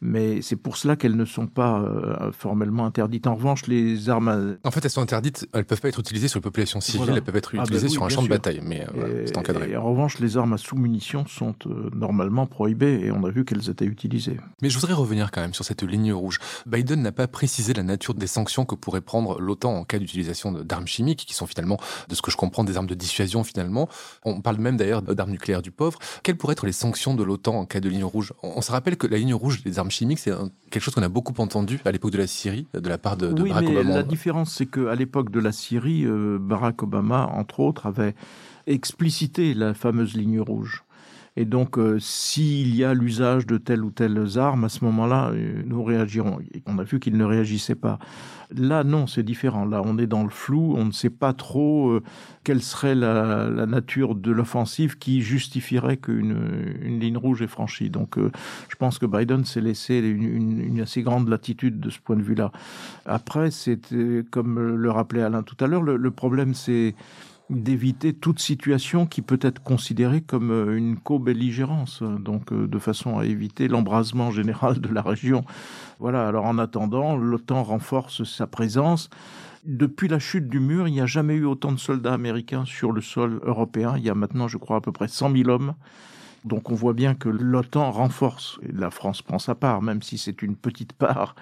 mais 0.01 0.41
c'est 0.41 0.56
pour 0.56 0.77
cela 0.77 0.96
qu'elles 0.96 1.15
ne 1.15 1.25
sont 1.25 1.48
pas 1.48 1.82
euh, 1.82 2.32
formellement 2.32 2.86
interdites. 2.86 3.27
En 3.27 3.36
revanche, 3.36 3.68
les 3.68 4.10
armes... 4.10 4.58
En 4.63 4.72
fait, 4.72 4.84
elles 4.84 4.91
sont 4.91 5.01
interdites, 5.01 5.48
elles 5.53 5.60
ne 5.60 5.65
peuvent 5.65 5.82
pas 5.82 5.89
être 5.89 6.00
utilisées 6.00 6.27
sur 6.27 6.39
la 6.39 6.44
population 6.44 6.82
civile, 6.82 7.13
elles 7.15 7.22
peuvent 7.22 7.36
être 7.36 7.51
ah, 7.53 7.58
ben 7.58 7.63
utilisées 7.63 7.89
sur 7.89 8.03
un 8.03 8.10
champ 8.10 8.24
de 8.24 8.27
bataille, 8.27 8.62
mais 8.63 8.86
euh, 8.96 9.24
c'est 9.25 9.38
encadré. 9.38 9.72
Et 9.72 9.77
en 9.77 9.84
revanche, 9.84 10.20
les 10.20 10.38
armes 10.38 10.53
à 10.53 10.58
sous-munitions 10.58 11.25
sont 11.27 11.56
euh, 11.65 11.89
normalement 11.94 12.46
prohibées, 12.46 13.01
et 13.03 13.12
on 13.12 13.24
a 13.25 13.29
vu 13.29 13.46
qu'elles 13.46 13.70
étaient 13.70 13.86
utilisées. 13.86 14.38
Mais 14.62 14.70
je 14.70 14.77
voudrais 14.79 14.94
revenir 14.94 15.32
quand 15.32 15.41
même 15.41 15.53
sur 15.53 15.65
cette 15.65 15.84
ligne 15.84 16.13
rouge. 16.13 16.39
Biden 16.65 17.01
n'a 17.01 17.12
pas 17.12 17.27
précisé 17.27 17.74
la 17.74 17.84
nature 17.84 18.13
des 18.13 18.27
sanctions 18.27 18.65
que 18.65 18.75
pourrait 18.75 19.01
prendre 19.01 19.39
l'OTAN 19.39 19.75
en 19.75 19.84
cas 19.84 20.00
d'utilisation 20.00 20.51
d'armes 20.51 20.88
chimiques, 20.88 21.25
qui 21.25 21.34
sont 21.34 21.48
finalement, 21.48 21.77
de 22.08 22.15
ce 22.15 22.22
que 22.22 22.32
je 22.32 22.38
comprends, 22.38 22.63
des 22.63 22.77
armes 22.77 22.88
de 22.88 22.96
dissuasion 22.96 23.44
finalement. 23.44 23.89
On 24.24 24.41
parle 24.41 24.58
même 24.58 24.77
d'ailleurs 24.77 25.01
d'armes 25.01 25.32
nucléaires 25.32 25.62
du 25.62 25.72
pauvre. 25.72 26.00
Quelles 26.24 26.38
pourraient 26.38 26.53
être 26.53 26.65
les 26.65 26.72
sanctions 26.72 27.13
de 27.15 27.24
l'OTAN 27.24 27.56
en 27.56 27.65
cas 27.65 27.79
de 27.79 27.89
ligne 27.89 28.03
rouge? 28.03 28.34
On 28.44 28.62
se 28.62 28.72
rappelle 28.72 28.98
que 28.98 29.08
la 29.08 29.18
ligne 29.18 29.34
rouge 29.34 29.63
des 29.63 29.79
armes 29.79 29.88
chimique, 29.89 30.19
c'est 30.19 30.31
quelque 30.69 30.84
chose 30.84 30.93
qu'on 30.93 31.03
a 31.03 31.10
beaucoup 31.10 31.34
entendu 31.38 31.79
à 31.86 31.91
l'époque 31.91 32.12
de 32.12 32.17
la 32.17 32.27
Syrie, 32.27 32.67
de 32.74 32.88
la 32.88 32.98
part 32.98 33.17
de, 33.17 33.27
Barack 33.27 33.67
Obama. 33.67 33.96
La 33.96 34.03
différence, 34.03 34.53
c'est 34.53 34.65
qu'à 34.65 34.96
l'époque 34.96 35.31
de 35.31 35.39
la 35.39 35.51
Syrie, 35.51 36.05
euh, 36.05 36.38
Barack 36.39 36.84
Obama, 36.84 37.27
entre 37.34 37.60
autres, 37.60 37.86
avait 37.86 38.15
explicité 38.67 39.53
la 39.53 39.74
fameuse 39.74 40.15
ligne 40.15 40.39
rouge. 40.39 40.84
Et 41.39 41.46
donc, 41.46 41.77
euh, 41.77 42.00
s'il 42.01 42.75
y 42.75 42.84
a 42.84 42.93
l'usage 42.93 43.48
de 43.48 43.58
telle 43.58 43.86
ou 43.86 43.91
telle 43.91 44.22
arme, 44.36 44.65
à 44.65 44.69
ce 44.69 44.84
moment-là, 44.84 45.29
euh, 45.29 45.63
nous 45.65 45.81
réagirons. 45.81 46.39
on 46.65 46.77
a 46.79 46.84
vu 46.84 47.00
qu'il 47.00 47.15
ne 47.15 47.24
réagissait 47.24 47.75
pas. 47.75 47.98
Là, 48.53 48.84
non, 48.84 49.08
c'est 49.08 49.24
différent. 49.24 49.63
Là, 49.63 49.81
on 49.86 49.98
est 49.98 50.05
dans 50.05 50.24
le 50.24 50.29
flou. 50.29 50.75
On 50.75 50.84
ne 50.84 50.91
sait 50.91 51.10
pas 51.10 51.31
trop 51.31 51.91
euh, 51.91 52.03
quelle 52.43 52.62
serait 52.62 52.93
la, 52.93 53.65
nature 53.65 54.15
de 54.15 54.31
l'offensive 54.31 54.98
qui 54.98 55.22
justifierait 55.22 55.96
qu'une 55.96 56.75
une 56.81 57.00
ligne 57.00 57.15
rouge 57.15 57.41
est 57.41 57.48
franchie. 57.48 57.89
Donc, 57.89 58.17
je 58.17 58.75
pense 58.75 59.00
que 59.00 59.05
Biden 59.05 59.46
s'est 59.46 59.62
laissé 59.62 60.00
une, 60.00 60.81
assez 60.81 61.03
grande 61.03 61.29
latitude 61.29 61.79
de 61.79 61.89
ce 61.89 62.00
point 62.00 62.17
de 62.17 62.22
vue-là. 62.22 62.51
Après, 63.05 63.50
c'est 63.50 63.79
comme 64.29 64.75
le 64.75 64.91
rappelait 64.91 65.22
Alain 65.22 65.43
tout 65.43 65.63
à 65.63 65.67
l'heure, 65.67 65.84
le 65.84 66.12
problème, 66.12 66.53
c'est 66.53 66.96
d'éviter 67.50 68.13
toute 68.13 68.39
situation 68.39 69.06
qui 69.06 69.22
peut 69.22 69.39
être 69.41 69.62
considérée 69.62 70.22
comme 70.22 70.51
euh, 70.51 70.77
une 70.77 70.98
co-belligérance, 70.98 72.03
donc 72.03 72.51
euh, 72.51 72.68
de 72.68 72.79
façon 72.79 73.18
à 73.18 73.25
éviter 73.25 73.68
l'embrasement 73.68 74.32
général 74.32 74.79
de 74.79 74.89
la 74.94 75.01
région. 75.01 75.44
Voilà, 76.00 76.27
alors 76.27 76.46
en 76.46 76.58
attendant, 76.58 77.15
l'OTAN 77.18 77.63
renforce 77.63 78.24
sa 78.24 78.48
présence. 78.48 79.10
Depuis 79.65 80.08
la 80.08 80.20
chute 80.20 80.48
du 80.48 80.60
mur, 80.60 80.88
il 80.88 80.94
n'y 80.94 81.01
a 81.01 81.06
jamais 81.06 81.36
eu 81.36 81.46
autant 81.46 81.72
de 81.72 81.79
soldats 81.79 82.13
américains 82.13 82.65
sur 82.65 82.91
le 82.91 83.01
sol 83.01 83.41
européen. 83.44 83.96
Il 83.98 84.03
y 84.03 84.10
a 84.10 84.15
maintenant, 84.15 84.48
je 84.48 84.58
crois, 84.58 84.77
à 84.77 84.82
peu 84.82 84.91
près 84.91 85.08
100 85.08 85.36
000 85.36 85.50
hommes. 85.50 85.74
Donc 86.46 86.70
on 86.70 86.75
voit 86.75 86.94
bien 86.94 87.15
que 87.15 87.27
l'OTAN 87.27 87.91
renforce, 87.91 88.60
et 88.63 88.72
la 88.72 88.91
France 88.91 89.22
prend 89.22 89.39
sa 89.39 89.56
part, 89.56 89.82
même 89.82 90.01
si 90.01 90.18
c'est 90.18 90.41
une 90.41 90.56
petite 90.56 90.94
part 90.94 91.36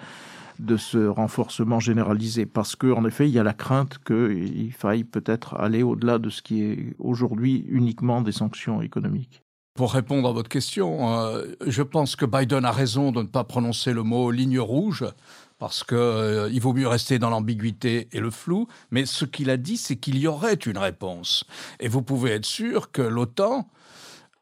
de 0.58 0.76
ce 0.76 1.06
renforcement 1.06 1.80
généralisé, 1.80 2.46
parce 2.46 2.76
qu'en 2.76 3.04
effet, 3.04 3.28
il 3.28 3.34
y 3.34 3.38
a 3.38 3.44
la 3.44 3.52
crainte 3.52 3.98
qu'il 4.04 4.72
faille 4.72 5.04
peut-être 5.04 5.54
aller 5.54 5.82
au-delà 5.82 6.18
de 6.18 6.30
ce 6.30 6.42
qui 6.42 6.62
est 6.62 6.94
aujourd'hui 6.98 7.64
uniquement 7.68 8.22
des 8.22 8.32
sanctions 8.32 8.82
économiques. 8.82 9.42
Pour 9.74 9.92
répondre 9.92 10.28
à 10.28 10.32
votre 10.32 10.48
question, 10.48 11.16
euh, 11.16 11.44
je 11.64 11.82
pense 11.82 12.16
que 12.16 12.24
Biden 12.24 12.64
a 12.64 12.72
raison 12.72 13.12
de 13.12 13.22
ne 13.22 13.28
pas 13.28 13.44
prononcer 13.44 13.92
le 13.92 14.02
mot 14.02 14.32
ligne 14.32 14.58
rouge 14.58 15.04
parce 15.58 15.84
qu'il 15.84 15.96
euh, 15.96 16.50
vaut 16.60 16.72
mieux 16.72 16.88
rester 16.88 17.18
dans 17.18 17.30
l'ambiguïté 17.30 18.08
et 18.12 18.20
le 18.20 18.30
flou, 18.30 18.66
mais 18.90 19.06
ce 19.06 19.24
qu'il 19.24 19.50
a 19.50 19.56
dit, 19.56 19.76
c'est 19.76 19.96
qu'il 19.96 20.18
y 20.18 20.26
aurait 20.26 20.54
une 20.54 20.78
réponse. 20.78 21.44
Et 21.80 21.88
vous 21.88 22.02
pouvez 22.02 22.32
être 22.32 22.44
sûr 22.44 22.90
que 22.90 23.02
l'OTAN 23.02 23.68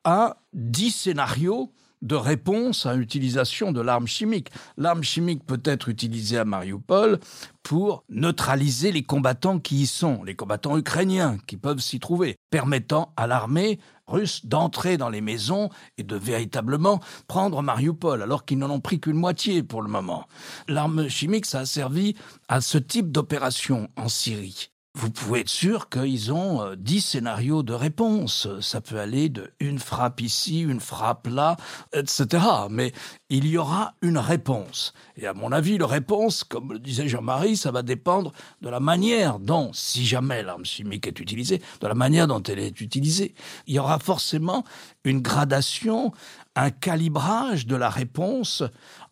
a 0.04 0.38
dix 0.52 0.90
scénarios 0.90 1.72
de 2.02 2.14
réponse 2.14 2.86
à 2.86 2.94
l'utilisation 2.94 3.72
de 3.72 3.80
l'arme 3.80 4.06
chimique. 4.06 4.50
L'arme 4.76 5.02
chimique 5.02 5.44
peut 5.44 5.62
être 5.64 5.88
utilisée 5.88 6.38
à 6.38 6.44
Mariupol 6.44 7.18
pour 7.62 8.04
neutraliser 8.08 8.92
les 8.92 9.02
combattants 9.02 9.58
qui 9.58 9.82
y 9.82 9.86
sont, 9.86 10.22
les 10.22 10.36
combattants 10.36 10.78
ukrainiens 10.78 11.38
qui 11.46 11.56
peuvent 11.56 11.80
s'y 11.80 11.98
trouver, 11.98 12.36
permettant 12.50 13.12
à 13.16 13.26
l'armée 13.26 13.80
russe 14.06 14.46
d'entrer 14.46 14.96
dans 14.96 15.08
les 15.08 15.20
maisons 15.20 15.68
et 15.98 16.04
de 16.04 16.16
véritablement 16.16 17.00
prendre 17.26 17.62
Mariupol, 17.62 18.22
alors 18.22 18.44
qu'ils 18.44 18.58
n'en 18.58 18.70
ont 18.70 18.80
pris 18.80 19.00
qu'une 19.00 19.16
moitié 19.16 19.62
pour 19.62 19.82
le 19.82 19.88
moment. 19.88 20.28
L'arme 20.68 21.08
chimique, 21.08 21.46
ça 21.46 21.60
a 21.60 21.66
servi 21.66 22.14
à 22.48 22.60
ce 22.60 22.78
type 22.78 23.10
d'opération 23.10 23.88
en 23.96 24.08
Syrie 24.08 24.70
vous 24.96 25.10
pouvez 25.10 25.40
être 25.40 25.50
sûr 25.50 25.90
qu'ils 25.90 26.32
ont 26.32 26.62
euh, 26.62 26.74
dix 26.74 27.02
scénarios 27.02 27.62
de 27.62 27.74
réponse. 27.74 28.48
Ça 28.62 28.80
peut 28.80 28.98
aller 28.98 29.28
de 29.28 29.52
une 29.60 29.78
frappe 29.78 30.22
ici, 30.22 30.60
une 30.62 30.80
frappe 30.80 31.26
là, 31.26 31.58
etc. 31.92 32.42
Mais 32.70 32.92
il 33.28 33.46
y 33.46 33.58
aura 33.58 33.92
une 34.00 34.16
réponse. 34.16 34.94
Et 35.18 35.26
à 35.26 35.34
mon 35.34 35.52
avis, 35.52 35.76
la 35.76 35.86
réponse, 35.86 36.44
comme 36.44 36.72
le 36.72 36.78
disait 36.78 37.08
Jean-Marie, 37.08 37.58
ça 37.58 37.70
va 37.70 37.82
dépendre 37.82 38.32
de 38.62 38.70
la 38.70 38.80
manière 38.80 39.38
dont, 39.38 39.70
si 39.74 40.06
jamais 40.06 40.42
l'arme 40.42 40.64
chimique 40.64 41.06
est 41.06 41.20
utilisée, 41.20 41.60
de 41.80 41.86
la 41.86 41.94
manière 41.94 42.26
dont 42.26 42.42
elle 42.42 42.58
est 42.58 42.80
utilisée. 42.80 43.34
Il 43.66 43.74
y 43.74 43.78
aura 43.78 43.98
forcément 43.98 44.64
une 45.04 45.20
gradation, 45.20 46.12
un 46.54 46.70
calibrage 46.70 47.66
de 47.66 47.76
la 47.76 47.90
réponse 47.90 48.62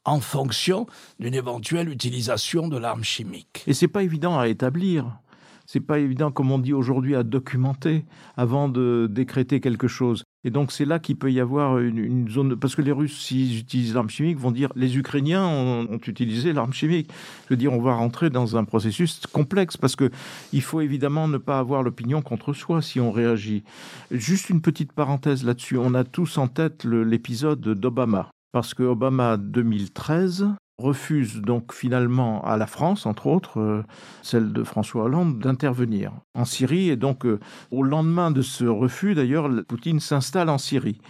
en 0.04 0.20
fonction 0.20 0.86
d'une 1.18 1.34
éventuelle 1.34 1.88
utilisation 1.88 2.68
de 2.68 2.76
l'arme 2.78 3.04
chimique. 3.04 3.62
Et 3.66 3.74
c'est 3.74 3.88
pas 3.88 4.02
évident 4.02 4.38
à 4.38 4.48
établir 4.48 5.06
c'est 5.66 5.80
pas 5.80 5.98
évident, 5.98 6.30
comme 6.30 6.50
on 6.50 6.58
dit 6.58 6.72
aujourd'hui, 6.72 7.14
à 7.14 7.22
documenter 7.22 8.04
avant 8.36 8.68
de 8.68 9.08
décréter 9.10 9.60
quelque 9.60 9.88
chose. 9.88 10.24
Et 10.44 10.50
donc 10.50 10.72
c'est 10.72 10.84
là 10.84 10.98
qu'il 10.98 11.16
peut 11.16 11.32
y 11.32 11.40
avoir 11.40 11.78
une, 11.78 12.28
zone 12.28 12.56
parce 12.56 12.76
que 12.76 12.82
les 12.82 12.92
Russes, 12.92 13.18
s'ils 13.18 13.58
utilisent 13.58 13.94
l'arme 13.94 14.10
chimique, 14.10 14.38
vont 14.38 14.50
dire 14.50 14.70
les 14.76 14.98
Ukrainiens 14.98 15.46
ont, 15.46 15.98
utilisé 16.06 16.52
l'arme 16.52 16.72
chimique. 16.72 17.10
Je 17.44 17.54
veux 17.54 17.56
dire, 17.56 17.72
on 17.72 17.80
va 17.80 17.94
rentrer 17.94 18.28
dans 18.28 18.56
un 18.56 18.64
processus 18.64 19.20
complexe 19.32 19.78
parce 19.78 19.96
que 19.96 20.10
il 20.52 20.60
faut 20.60 20.82
évidemment 20.82 21.28
ne 21.28 21.38
pas 21.38 21.58
avoir 21.58 21.82
l'opinion 21.82 22.20
contre 22.20 22.52
soi 22.52 22.82
si 22.82 23.00
on 23.00 23.10
réagit. 23.10 23.64
Juste 24.10 24.50
une 24.50 24.60
petite 24.60 24.92
parenthèse 24.92 25.44
là-dessus. 25.44 25.78
On 25.78 25.94
a 25.94 26.04
tous 26.04 26.36
en 26.36 26.46
tête 26.46 26.84
l'épisode 26.84 27.60
d'Obama 27.60 28.28
parce 28.52 28.74
que 28.74 28.82
Obama 28.82 29.38
2013 29.38 30.46
refuse 30.78 31.40
donc 31.40 31.72
finalement 31.72 32.42
à 32.44 32.56
la 32.56 32.66
France, 32.66 33.06
entre 33.06 33.26
autres, 33.26 33.60
euh, 33.60 33.82
celle 34.22 34.52
de 34.52 34.64
François 34.64 35.04
Hollande, 35.04 35.38
d'intervenir 35.38 36.12
en 36.34 36.44
Syrie. 36.44 36.88
Et 36.88 36.96
donc, 36.96 37.24
euh, 37.26 37.38
au 37.70 37.82
lendemain 37.82 38.30
de 38.30 38.42
ce 38.42 38.64
refus, 38.64 39.14
d'ailleurs, 39.14 39.48
Poutine 39.68 40.00
s'installe 40.00 40.48
en 40.48 40.58
Syrie. 40.58 41.00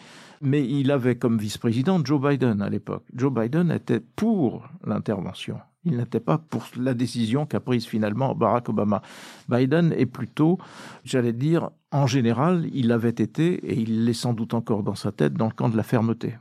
Mais 0.42 0.68
il 0.68 0.90
avait 0.90 1.16
comme 1.16 1.38
vice-président 1.38 2.04
Joe 2.04 2.20
Biden 2.20 2.60
à 2.60 2.68
l'époque. 2.68 3.04
Joe 3.14 3.32
Biden 3.32 3.70
était 3.70 4.00
pour 4.00 4.68
l'intervention. 4.84 5.58
Il 5.84 5.96
n'était 5.98 6.20
pas 6.20 6.38
pour 6.38 6.64
la 6.76 6.94
décision 6.94 7.46
qu'a 7.46 7.60
prise 7.60 7.86
finalement 7.86 8.34
Barack 8.34 8.68
Obama. 8.68 9.02
Biden 9.48 9.92
est 9.92 10.06
plutôt, 10.06 10.58
j'allais 11.04 11.32
dire, 11.32 11.70
en 11.92 12.06
général, 12.06 12.68
il 12.72 12.90
avait 12.90 13.10
été, 13.10 13.54
et 13.54 13.78
il 13.78 14.04
l'est 14.04 14.14
sans 14.14 14.32
doute 14.32 14.54
encore 14.54 14.82
dans 14.82 14.94
sa 14.94 15.12
tête, 15.12 15.34
dans 15.34 15.46
le 15.46 15.52
camp 15.52 15.68
de 15.68 15.76
la 15.76 15.82
fermeté. 15.82 16.34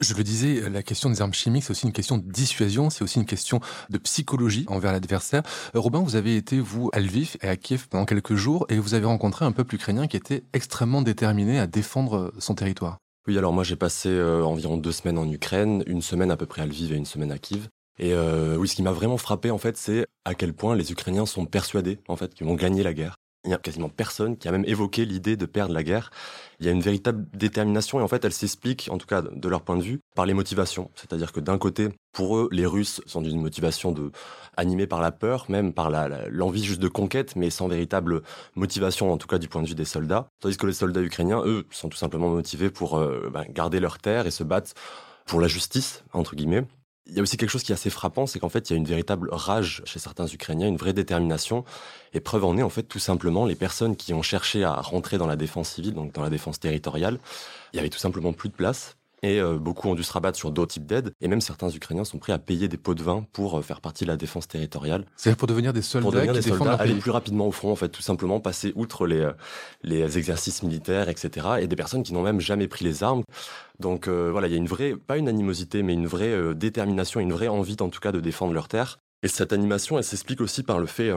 Je 0.00 0.14
le 0.14 0.24
disais, 0.24 0.68
la 0.70 0.82
question 0.82 1.10
des 1.10 1.20
armes 1.20 1.34
chimiques, 1.34 1.64
c'est 1.64 1.72
aussi 1.72 1.84
une 1.84 1.92
question 1.92 2.16
de 2.16 2.22
dissuasion, 2.22 2.88
c'est 2.88 3.04
aussi 3.04 3.18
une 3.18 3.26
question 3.26 3.60
de 3.90 3.98
psychologie 3.98 4.64
envers 4.68 4.92
l'adversaire. 4.92 5.42
Euh, 5.74 5.80
Robin, 5.80 6.00
vous 6.00 6.16
avez 6.16 6.36
été, 6.36 6.58
vous, 6.58 6.88
à 6.94 7.00
Lviv 7.00 7.36
et 7.42 7.48
à 7.48 7.56
Kiev 7.56 7.86
pendant 7.86 8.06
quelques 8.06 8.34
jours, 8.34 8.64
et 8.70 8.78
vous 8.78 8.94
avez 8.94 9.04
rencontré 9.04 9.44
un 9.44 9.52
peuple 9.52 9.74
ukrainien 9.74 10.06
qui 10.06 10.16
était 10.16 10.42
extrêmement 10.54 11.02
déterminé 11.02 11.58
à 11.58 11.66
défendre 11.66 12.32
son 12.38 12.54
territoire. 12.54 12.96
Oui, 13.28 13.36
alors 13.36 13.52
moi 13.52 13.62
j'ai 13.62 13.76
passé 13.76 14.08
euh, 14.08 14.42
environ 14.42 14.78
deux 14.78 14.92
semaines 14.92 15.18
en 15.18 15.30
Ukraine, 15.30 15.84
une 15.86 16.00
semaine 16.00 16.30
à 16.30 16.38
peu 16.38 16.46
près 16.46 16.62
à 16.62 16.66
Lviv 16.66 16.92
et 16.92 16.96
une 16.96 17.04
semaine 17.04 17.30
à 17.30 17.36
Kiev. 17.36 17.68
Et 17.98 18.14
euh, 18.14 18.56
oui, 18.56 18.68
ce 18.68 18.74
qui 18.74 18.82
m'a 18.82 18.92
vraiment 18.92 19.18
frappé 19.18 19.50
en 19.50 19.58
fait, 19.58 19.76
c'est 19.76 20.06
à 20.24 20.34
quel 20.34 20.54
point 20.54 20.74
les 20.74 20.90
Ukrainiens 20.92 21.26
sont 21.26 21.44
persuadés 21.44 21.98
en 22.08 22.16
fait 22.16 22.32
qu'ils 22.32 22.46
vont 22.46 22.54
gagner 22.54 22.82
la 22.82 22.94
guerre. 22.94 23.16
Il 23.44 23.48
n'y 23.48 23.54
a 23.54 23.58
quasiment 23.58 23.88
personne 23.88 24.36
qui 24.36 24.48
a 24.48 24.52
même 24.52 24.66
évoqué 24.66 25.06
l'idée 25.06 25.36
de 25.36 25.46
perdre 25.46 25.72
la 25.72 25.82
guerre. 25.82 26.10
Il 26.58 26.66
y 26.66 26.68
a 26.68 26.72
une 26.72 26.82
véritable 26.82 27.26
détermination 27.32 27.98
et 27.98 28.02
en 28.02 28.08
fait 28.08 28.22
elle 28.24 28.34
s'explique, 28.34 28.88
en 28.90 28.98
tout 28.98 29.06
cas 29.06 29.22
de 29.22 29.48
leur 29.48 29.62
point 29.62 29.78
de 29.78 29.82
vue, 29.82 30.00
par 30.14 30.26
les 30.26 30.34
motivations. 30.34 30.90
C'est-à-dire 30.94 31.32
que 31.32 31.40
d'un 31.40 31.56
côté, 31.56 31.88
pour 32.12 32.36
eux, 32.36 32.48
les 32.52 32.66
Russes 32.66 33.00
sont 33.06 33.22
d'une 33.22 33.40
motivation 33.40 33.92
de 33.92 34.12
animée 34.58 34.86
par 34.86 35.00
la 35.00 35.10
peur, 35.10 35.46
même 35.48 35.72
par 35.72 35.90
l'envie 36.28 36.62
juste 36.62 36.80
de 36.80 36.88
conquête, 36.88 37.34
mais 37.34 37.48
sans 37.48 37.66
véritable 37.66 38.22
motivation, 38.56 39.10
en 39.10 39.16
tout 39.16 39.26
cas 39.26 39.38
du 39.38 39.48
point 39.48 39.62
de 39.62 39.68
vue 39.68 39.74
des 39.74 39.86
soldats. 39.86 40.28
Tandis 40.40 40.58
que 40.58 40.66
les 40.66 40.74
soldats 40.74 41.00
ukrainiens, 41.00 41.42
eux, 41.46 41.66
sont 41.70 41.88
tout 41.88 41.96
simplement 41.96 42.28
motivés 42.28 42.68
pour 42.68 42.98
euh, 42.98 43.30
ben, 43.32 43.46
garder 43.48 43.80
leur 43.80 43.98
terre 43.98 44.26
et 44.26 44.30
se 44.30 44.44
battre 44.44 44.72
pour 45.24 45.40
la 45.40 45.48
justice, 45.48 46.04
entre 46.12 46.36
guillemets. 46.36 46.66
Il 47.06 47.14
y 47.14 47.18
a 47.18 47.22
aussi 47.22 47.36
quelque 47.36 47.50
chose 47.50 47.62
qui 47.62 47.72
est 47.72 47.74
assez 47.74 47.90
frappant, 47.90 48.26
c'est 48.26 48.38
qu'en 48.38 48.48
fait, 48.48 48.70
il 48.70 48.74
y 48.74 48.76
a 48.76 48.78
une 48.78 48.86
véritable 48.86 49.30
rage 49.32 49.82
chez 49.84 49.98
certains 49.98 50.26
Ukrainiens, 50.26 50.68
une 50.68 50.76
vraie 50.76 50.92
détermination. 50.92 51.64
Et 52.12 52.20
preuve 52.20 52.44
en 52.44 52.56
est, 52.56 52.62
en 52.62 52.68
fait, 52.68 52.84
tout 52.84 52.98
simplement, 52.98 53.46
les 53.46 53.56
personnes 53.56 53.96
qui 53.96 54.14
ont 54.14 54.22
cherché 54.22 54.64
à 54.64 54.74
rentrer 54.74 55.18
dans 55.18 55.26
la 55.26 55.36
défense 55.36 55.70
civile, 55.70 55.94
donc 55.94 56.12
dans 56.12 56.22
la 56.22 56.30
défense 56.30 56.60
territoriale, 56.60 57.18
il 57.72 57.76
y 57.76 57.80
avait 57.80 57.88
tout 57.88 57.98
simplement 57.98 58.32
plus 58.32 58.48
de 58.48 58.54
place 58.54 58.96
et 59.22 59.40
euh, 59.40 59.58
beaucoup 59.58 59.88
ont 59.88 59.94
dû 59.94 60.02
se 60.02 60.12
rabattre 60.12 60.38
sur 60.38 60.50
d'autres 60.50 60.72
types 60.72 60.86
d'aides. 60.86 61.12
Et 61.20 61.28
même 61.28 61.40
certains 61.40 61.68
Ukrainiens 61.68 62.04
sont 62.04 62.18
prêts 62.18 62.32
à 62.32 62.38
payer 62.38 62.68
des 62.68 62.76
pots 62.76 62.94
de 62.94 63.02
vin 63.02 63.26
pour 63.32 63.58
euh, 63.58 63.62
faire 63.62 63.80
partie 63.80 64.04
de 64.04 64.08
la 64.08 64.16
défense 64.16 64.48
territoriale. 64.48 65.04
C'est-à-dire 65.16 65.36
pour 65.36 65.48
devenir 65.48 65.72
des 65.72 65.82
soldats 65.82 66.02
Pour 66.02 66.12
devenir 66.12 66.32
des 66.32 66.42
soldats, 66.42 66.74
aller 66.74 66.94
plus 66.94 67.10
rapidement 67.10 67.46
au 67.46 67.52
front, 67.52 67.72
en 67.72 67.76
fait, 67.76 67.88
tout 67.88 68.02
simplement 68.02 68.40
passer 68.40 68.72
outre 68.76 69.06
les, 69.06 69.20
euh, 69.20 69.32
les 69.82 70.18
exercices 70.18 70.62
militaires, 70.62 71.08
etc. 71.08 71.46
Et 71.60 71.66
des 71.66 71.76
personnes 71.76 72.02
qui 72.02 72.12
n'ont 72.12 72.22
même 72.22 72.40
jamais 72.40 72.68
pris 72.68 72.84
les 72.84 73.02
armes. 73.02 73.22
Donc 73.78 74.08
voilà, 74.08 74.46
il 74.46 74.50
y 74.50 74.54
a 74.54 74.58
une 74.58 74.66
vraie, 74.66 74.94
pas 74.94 75.16
une 75.16 75.28
animosité, 75.28 75.82
mais 75.82 75.94
une 75.94 76.06
vraie 76.06 76.54
détermination, 76.54 77.18
une 77.18 77.32
vraie 77.32 77.48
envie 77.48 77.76
en 77.80 77.88
tout 77.88 78.00
cas 78.00 78.12
de 78.12 78.20
défendre 78.20 78.52
leur 78.52 78.68
terre. 78.68 78.98
Et 79.22 79.28
cette 79.28 79.54
animation, 79.54 79.96
elle 79.96 80.04
s'explique 80.04 80.42
aussi 80.42 80.62
par 80.62 80.78
le 80.78 80.86
fait 80.86 81.10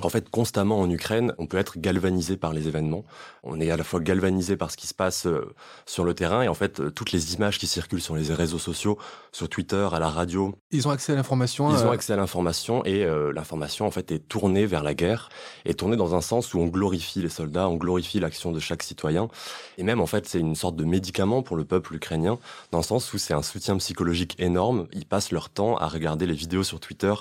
en 0.00 0.08
fait, 0.08 0.30
constamment 0.30 0.80
en 0.80 0.88
Ukraine, 0.88 1.34
on 1.38 1.46
peut 1.46 1.58
être 1.58 1.78
galvanisé 1.78 2.36
par 2.36 2.52
les 2.52 2.68
événements. 2.68 3.04
On 3.42 3.60
est 3.60 3.72
à 3.72 3.76
la 3.76 3.82
fois 3.82 3.98
galvanisé 3.98 4.56
par 4.56 4.70
ce 4.70 4.76
qui 4.76 4.86
se 4.86 4.94
passe 4.94 5.26
euh, 5.26 5.52
sur 5.84 6.04
le 6.04 6.14
terrain 6.14 6.42
et 6.42 6.48
en 6.48 6.54
fait, 6.54 6.78
euh, 6.78 6.90
toutes 6.90 7.10
les 7.10 7.34
images 7.34 7.58
qui 7.58 7.66
circulent 7.66 8.00
sur 8.00 8.14
les 8.14 8.32
réseaux 8.32 8.60
sociaux, 8.60 8.98
sur 9.32 9.48
Twitter, 9.48 9.88
à 9.92 9.98
la 9.98 10.08
radio. 10.08 10.54
Ils 10.70 10.86
ont 10.86 10.92
accès 10.92 11.12
à 11.12 11.16
l'information. 11.16 11.70
Ils 11.70 11.84
ont 11.84 11.88
euh, 11.88 11.92
accès 11.92 12.12
à 12.12 12.16
l'information 12.16 12.84
et 12.84 13.04
l'information 13.34 13.86
en 13.86 13.90
fait 13.90 14.12
est 14.12 14.20
tournée 14.20 14.64
vers 14.64 14.82
la 14.82 14.94
guerre, 14.94 15.28
est 15.64 15.78
tournée 15.78 15.96
dans 15.96 16.14
un 16.14 16.20
sens 16.20 16.54
où 16.54 16.60
on 16.60 16.66
glorifie 16.66 17.20
les 17.20 17.28
soldats, 17.28 17.68
on 17.68 17.76
glorifie 17.76 18.20
l'action 18.20 18.52
de 18.52 18.60
chaque 18.60 18.82
citoyen 18.82 19.28
et 19.76 19.82
même 19.82 20.00
en 20.00 20.06
fait 20.06 20.26
c'est 20.26 20.38
une 20.38 20.54
sorte 20.54 20.76
de 20.76 20.84
médicament 20.84 21.42
pour 21.42 21.56
le 21.56 21.64
peuple 21.64 21.94
ukrainien 21.94 22.38
dans 22.70 22.78
le 22.78 22.84
sens 22.84 23.12
où 23.12 23.18
c'est 23.18 23.34
un 23.34 23.42
soutien 23.42 23.76
psychologique 23.78 24.36
énorme. 24.38 24.86
Ils 24.92 25.06
passent 25.06 25.32
leur 25.32 25.50
temps 25.50 25.76
à 25.76 25.88
regarder 25.88 26.26
les 26.26 26.34
vidéos 26.34 26.62
sur 26.62 26.80
Twitter 26.80 27.14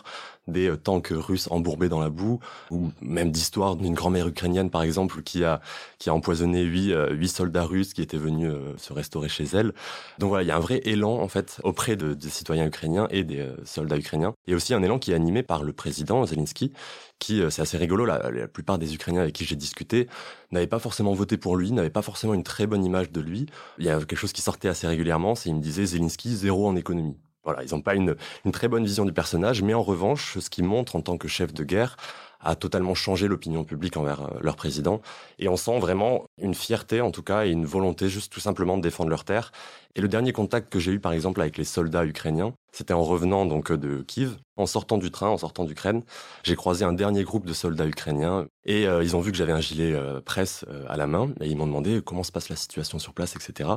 des 0.47 0.73
tanks 0.77 1.11
russes 1.11 1.47
embourbés 1.51 1.89
dans 1.89 1.99
la 1.99 2.09
boue, 2.09 2.39
ou 2.71 2.91
même 3.01 3.31
d'histoire 3.31 3.75
d'une 3.75 3.93
grand-mère 3.93 4.27
ukrainienne, 4.27 4.69
par 4.69 4.81
exemple, 4.81 5.21
qui 5.21 5.43
a, 5.43 5.61
qui 5.97 6.09
a 6.09 6.13
empoisonné 6.13 6.63
huit, 6.63 6.93
euh, 6.93 7.13
huit 7.13 7.29
soldats 7.29 7.65
russes 7.65 7.93
qui 7.93 8.01
étaient 8.01 8.17
venus 8.17 8.49
euh, 8.51 8.73
se 8.77 8.93
restaurer 8.93 9.29
chez 9.29 9.45
elle. 9.53 9.73
Donc 10.17 10.29
voilà, 10.29 10.43
il 10.43 10.47
y 10.47 10.51
a 10.51 10.57
un 10.57 10.61
vrai 10.61 10.81
élan, 10.85 11.19
en 11.19 11.27
fait, 11.27 11.59
auprès 11.63 11.95
de, 11.95 12.13
des 12.13 12.29
citoyens 12.29 12.65
ukrainiens 12.65 13.07
et 13.11 13.23
des 13.23 13.39
euh, 13.39 13.55
soldats 13.65 13.97
ukrainiens. 13.97 14.33
Et 14.47 14.55
aussi 14.55 14.73
un 14.73 14.81
élan 14.83 14.99
qui 14.99 15.11
est 15.11 15.15
animé 15.15 15.43
par 15.43 15.63
le 15.63 15.73
président 15.73 16.25
Zelensky, 16.25 16.73
qui, 17.19 17.41
c'est 17.49 17.61
assez 17.61 17.77
rigolo, 17.77 18.05
la, 18.05 18.31
la 18.31 18.47
plupart 18.47 18.79
des 18.79 18.95
Ukrainiens 18.95 19.21
avec 19.21 19.35
qui 19.35 19.43
j'ai 19.43 19.57
discuté 19.57 20.07
n'avaient 20.51 20.67
pas 20.67 20.79
forcément 20.79 21.13
voté 21.13 21.37
pour 21.37 21.57
lui, 21.57 21.71
n'avaient 21.73 21.89
pas 21.89 22.01
forcément 22.01 22.33
une 22.33 22.43
très 22.43 22.65
bonne 22.65 22.83
image 22.85 23.11
de 23.11 23.19
lui. 23.19 23.45
Il 23.77 23.85
y 23.85 23.89
a 23.89 23.99
quelque 23.99 24.15
chose 24.15 24.31
qui 24.31 24.41
sortait 24.41 24.69
assez 24.69 24.87
régulièrement, 24.87 25.35
c'est 25.35 25.49
il 25.49 25.55
me 25.55 25.61
disait 25.61 25.85
Zelensky 25.85 26.33
zéro 26.35 26.65
en 26.67 26.77
économie. 26.77 27.17
Voilà, 27.49 27.63
ils 27.63 27.73
n'ont 27.73 27.81
pas 27.81 27.95
une, 27.95 28.15
une 28.45 28.51
très 28.51 28.67
bonne 28.67 28.85
vision 28.85 29.05
du 29.05 29.11
personnage, 29.11 29.63
mais 29.63 29.73
en 29.73 29.81
revanche, 29.81 30.37
ce 30.37 30.51
qu'il 30.51 30.65
montre 30.65 30.95
en 30.95 31.01
tant 31.01 31.17
que 31.17 31.27
chef 31.27 31.51
de 31.51 31.63
guerre 31.63 31.97
a 32.39 32.55
totalement 32.55 32.95
changé 32.95 33.27
l'opinion 33.27 33.63
publique 33.63 33.97
envers 33.97 34.21
euh, 34.21 34.39
leur 34.41 34.55
président. 34.55 35.01
Et 35.39 35.47
on 35.49 35.57
sent 35.57 35.79
vraiment 35.79 36.25
une 36.41 36.53
fierté, 36.53 37.01
en 37.01 37.11
tout 37.11 37.23
cas, 37.23 37.45
et 37.45 37.49
une 37.49 37.65
volonté 37.65 38.09
juste 38.09 38.31
tout 38.31 38.39
simplement 38.39 38.77
de 38.77 38.81
défendre 38.81 39.09
leur 39.09 39.23
terre. 39.23 39.51
Et 39.95 40.01
le 40.01 40.07
dernier 40.07 40.31
contact 40.31 40.71
que 40.71 40.79
j'ai 40.79 40.91
eu, 40.91 40.99
par 40.99 41.13
exemple, 41.13 41.41
avec 41.41 41.57
les 41.57 41.63
soldats 41.63 42.05
ukrainiens, 42.05 42.53
c'était 42.71 42.93
en 42.93 43.03
revenant 43.03 43.45
donc 43.45 43.71
de 43.71 44.03
Kiev, 44.03 44.37
en 44.55 44.67
sortant 44.67 44.97
du 44.97 45.09
train, 45.09 45.29
en 45.29 45.37
sortant 45.37 45.65
d'Ukraine. 45.65 46.03
J'ai 46.43 46.55
croisé 46.55 46.85
un 46.85 46.93
dernier 46.93 47.23
groupe 47.23 47.45
de 47.45 47.53
soldats 47.53 47.87
ukrainiens 47.87 48.47
et 48.65 48.87
euh, 48.87 49.03
ils 49.03 49.15
ont 49.15 49.19
vu 49.19 49.31
que 49.31 49.37
j'avais 49.37 49.51
un 49.51 49.61
gilet 49.61 49.93
euh, 49.93 50.21
presse 50.21 50.63
euh, 50.69 50.85
à 50.87 50.95
la 50.95 51.07
main 51.07 51.31
et 51.41 51.47
ils 51.47 51.57
m'ont 51.57 51.65
demandé 51.65 52.01
comment 52.05 52.23
se 52.23 52.31
passe 52.31 52.49
la 52.49 52.55
situation 52.55 52.99
sur 52.99 53.13
place, 53.13 53.35
etc. 53.35 53.69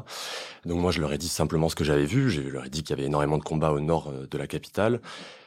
Donc 0.66 0.78
moi, 0.78 0.92
je 0.92 1.00
leur 1.00 1.12
ai 1.12 1.18
dit 1.18 1.28
simplement 1.28 1.70
ce 1.70 1.74
que 1.74 1.84
j'avais 1.84 2.04
vu. 2.04 2.30
Je 2.30 2.42
leur 2.42 2.66
ai 2.66 2.70
dit 2.70 2.82
qu'il 2.82 2.90
y 2.90 2.98
avait 2.98 3.06
énormément 3.06 3.38
de 3.38 3.44
combats 3.44 3.72
au 3.72 3.80
nord 3.80 4.12
de 4.12 4.38
la 4.38 4.46
capitale 4.46 5.00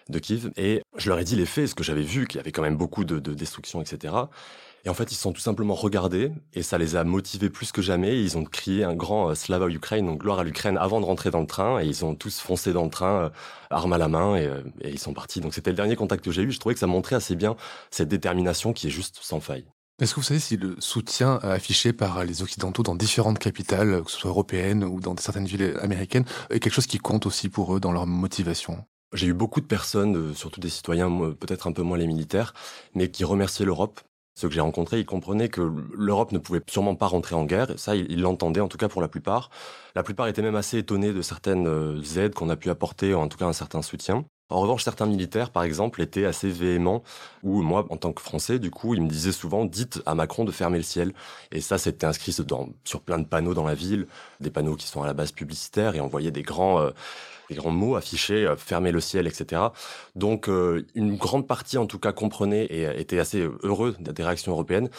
de 0.09 0.19
Kiev 0.19 0.51
et 0.57 0.81
je 0.97 1.09
leur 1.09 1.19
ai 1.19 1.23
dit 1.23 1.35
les 1.35 1.45
faits, 1.45 1.67
ce 1.67 1.75
que 1.75 1.83
j'avais 1.83 2.03
vu, 2.03 2.27
qu'il 2.27 2.37
y 2.37 2.39
avait 2.39 2.51
quand 2.51 2.61
même 2.61 2.77
beaucoup 2.77 3.03
de, 3.05 3.19
de 3.19 3.33
destruction, 3.33 3.81
etc. 3.81 4.13
Et 4.85 4.89
en 4.89 4.93
fait, 4.93 5.11
ils 5.11 5.15
se 5.15 5.21
sont 5.21 5.33
tout 5.33 5.41
simplement 5.41 5.73
regardés 5.73 6.31
et 6.53 6.61
ça 6.61 6.77
les 6.77 6.95
a 6.95 7.03
motivés 7.03 7.49
plus 7.49 7.71
que 7.71 7.81
jamais. 7.81 8.21
Ils 8.21 8.37
ont 8.37 8.43
crié 8.43 8.83
un 8.83 8.93
grand 8.93 9.29
euh, 9.29 9.35
Slava 9.35 9.67
Ukraine, 9.67 10.05
donc 10.05 10.21
gloire 10.21 10.39
à 10.39 10.43
l'Ukraine, 10.43 10.77
avant 10.77 11.01
de 11.01 11.05
rentrer 11.05 11.31
dans 11.31 11.41
le 11.41 11.47
train. 11.47 11.81
Et 11.81 11.87
ils 11.87 12.05
ont 12.05 12.13
tous 12.13 12.39
foncé 12.39 12.71
dans 12.71 12.83
le 12.83 12.91
train, 12.91 13.25
euh, 13.25 13.29
arme 13.71 13.93
à 13.93 13.97
la 13.97 14.07
main, 14.07 14.35
et, 14.35 14.45
euh, 14.45 14.61
et 14.81 14.91
ils 14.91 14.99
sont 14.99 15.13
partis. 15.13 15.41
Donc 15.41 15.55
c'était 15.55 15.71
le 15.71 15.75
dernier 15.75 15.95
contact 15.95 16.23
que 16.23 16.31
j'ai 16.31 16.43
eu. 16.43 16.51
Je 16.51 16.59
trouvais 16.59 16.75
que 16.75 16.79
ça 16.79 16.87
montrait 16.87 17.15
assez 17.15 17.35
bien 17.35 17.55
cette 17.89 18.09
détermination 18.09 18.73
qui 18.73 18.87
est 18.87 18.91
juste 18.91 19.17
sans 19.21 19.39
faille. 19.39 19.65
Est-ce 19.99 20.13
que 20.13 20.19
vous 20.19 20.25
savez 20.25 20.39
si 20.39 20.57
le 20.57 20.75
soutien 20.79 21.39
affiché 21.41 21.93
par 21.93 22.23
les 22.23 22.43
Occidentaux 22.43 22.83
dans 22.83 22.95
différentes 22.95 23.39
capitales, 23.39 24.03
que 24.03 24.11
ce 24.11 24.17
soit 24.17 24.29
européennes 24.29 24.83
ou 24.83 24.99
dans 24.99 25.15
certaines 25.17 25.45
villes 25.45 25.77
américaines, 25.81 26.25
est 26.49 26.59
quelque 26.59 26.73
chose 26.73 26.85
qui 26.85 26.97
compte 26.97 27.25
aussi 27.25 27.49
pour 27.49 27.75
eux 27.75 27.79
dans 27.79 27.93
leur 27.93 28.05
motivation? 28.05 28.85
J'ai 29.15 29.27
eu 29.27 29.33
beaucoup 29.33 29.61
de 29.61 29.65
personnes, 29.65 30.33
surtout 30.35 30.59
des 30.59 30.69
citoyens, 30.69 31.09
peut-être 31.39 31.67
un 31.67 31.71
peu 31.71 31.81
moins 31.81 31.97
les 31.97 32.07
militaires, 32.07 32.53
mais 32.93 33.09
qui 33.09 33.23
remerciaient 33.23 33.65
l'Europe 33.65 34.01
ceux 34.37 34.49
que 34.49 34.53
j'ai 34.53 34.61
rencontrés, 34.61 34.99
ils 34.99 35.05
comprenaient 35.05 35.47
que 35.47 35.61
l'Europe 35.93 36.33
ne 36.33 36.39
pouvait 36.39 36.61
sûrement 36.67 36.95
pas 36.95 37.07
rentrer 37.07 37.35
en 37.35 37.45
guerre. 37.45 37.67
Ça, 37.77 37.95
ils 37.95 38.19
l'entendaient, 38.19 38.59
en 38.59 38.67
tout 38.67 38.77
cas 38.77 38.89
pour 38.89 39.01
la 39.01 39.07
plupart. 39.07 39.49
La 39.95 40.03
plupart 40.03 40.27
étaient 40.27 40.41
même 40.41 40.57
assez 40.57 40.77
étonnés 40.77 41.13
de 41.13 41.21
certaines 41.21 41.67
euh, 41.67 42.01
aides 42.17 42.33
qu'on 42.33 42.49
a 42.49 42.57
pu 42.57 42.69
apporter, 42.69 43.13
en 43.13 43.29
tout 43.29 43.37
cas 43.37 43.45
un 43.45 43.53
certain 43.53 43.81
soutien. 43.81 44.25
En 44.49 44.59
revanche, 44.59 44.83
certains 44.83 45.05
militaires, 45.05 45.51
par 45.51 45.63
exemple, 45.63 46.01
étaient 46.01 46.25
assez 46.25 46.49
véhéments, 46.49 47.01
ou 47.43 47.61
moi, 47.61 47.85
en 47.89 47.97
tant 47.97 48.11
que 48.11 48.21
Français, 48.21 48.59
du 48.59 48.71
coup, 48.71 48.93
ils 48.93 49.01
me 49.01 49.07
disaient 49.07 49.31
souvent, 49.31 49.63
dites 49.63 50.01
à 50.05 50.15
Macron 50.15 50.43
de 50.43 50.51
fermer 50.51 50.77
le 50.77 50.83
ciel. 50.83 51.13
Et 51.51 51.61
ça, 51.61 51.77
c'était 51.77 52.05
inscrit 52.05 52.33
sur 52.33 53.01
plein 53.01 53.19
de 53.19 53.25
panneaux 53.25 53.53
dans 53.53 53.65
la 53.65 53.73
ville, 53.73 54.05
des 54.41 54.51
panneaux 54.51 54.75
qui 54.75 54.87
sont 54.87 55.01
à 55.01 55.07
la 55.07 55.13
base 55.13 55.31
publicitaires, 55.31 55.95
et 55.95 56.01
on 56.01 56.07
voyait 56.07 56.31
des 56.31 56.43
grands... 56.43 56.81
Euh, 56.81 56.91
des 57.49 57.55
grands 57.55 57.71
mots 57.71 57.95
affichés, 57.95 58.45
euh, 58.45 58.55
fermer 58.55 58.91
le 58.91 58.99
ciel, 58.99 59.27
etc. 59.27 59.61
Donc 60.15 60.49
euh, 60.49 60.85
une 60.95 61.15
grande 61.15 61.47
partie, 61.47 61.77
en 61.77 61.85
tout 61.85 61.99
cas, 61.99 62.11
comprenait 62.11 62.65
et 62.69 62.85
euh, 62.85 62.97
était 62.97 63.19
assez 63.19 63.47
heureux 63.63 63.95
des 63.99 64.23
réactions 64.23 64.51
européennes. 64.51 64.89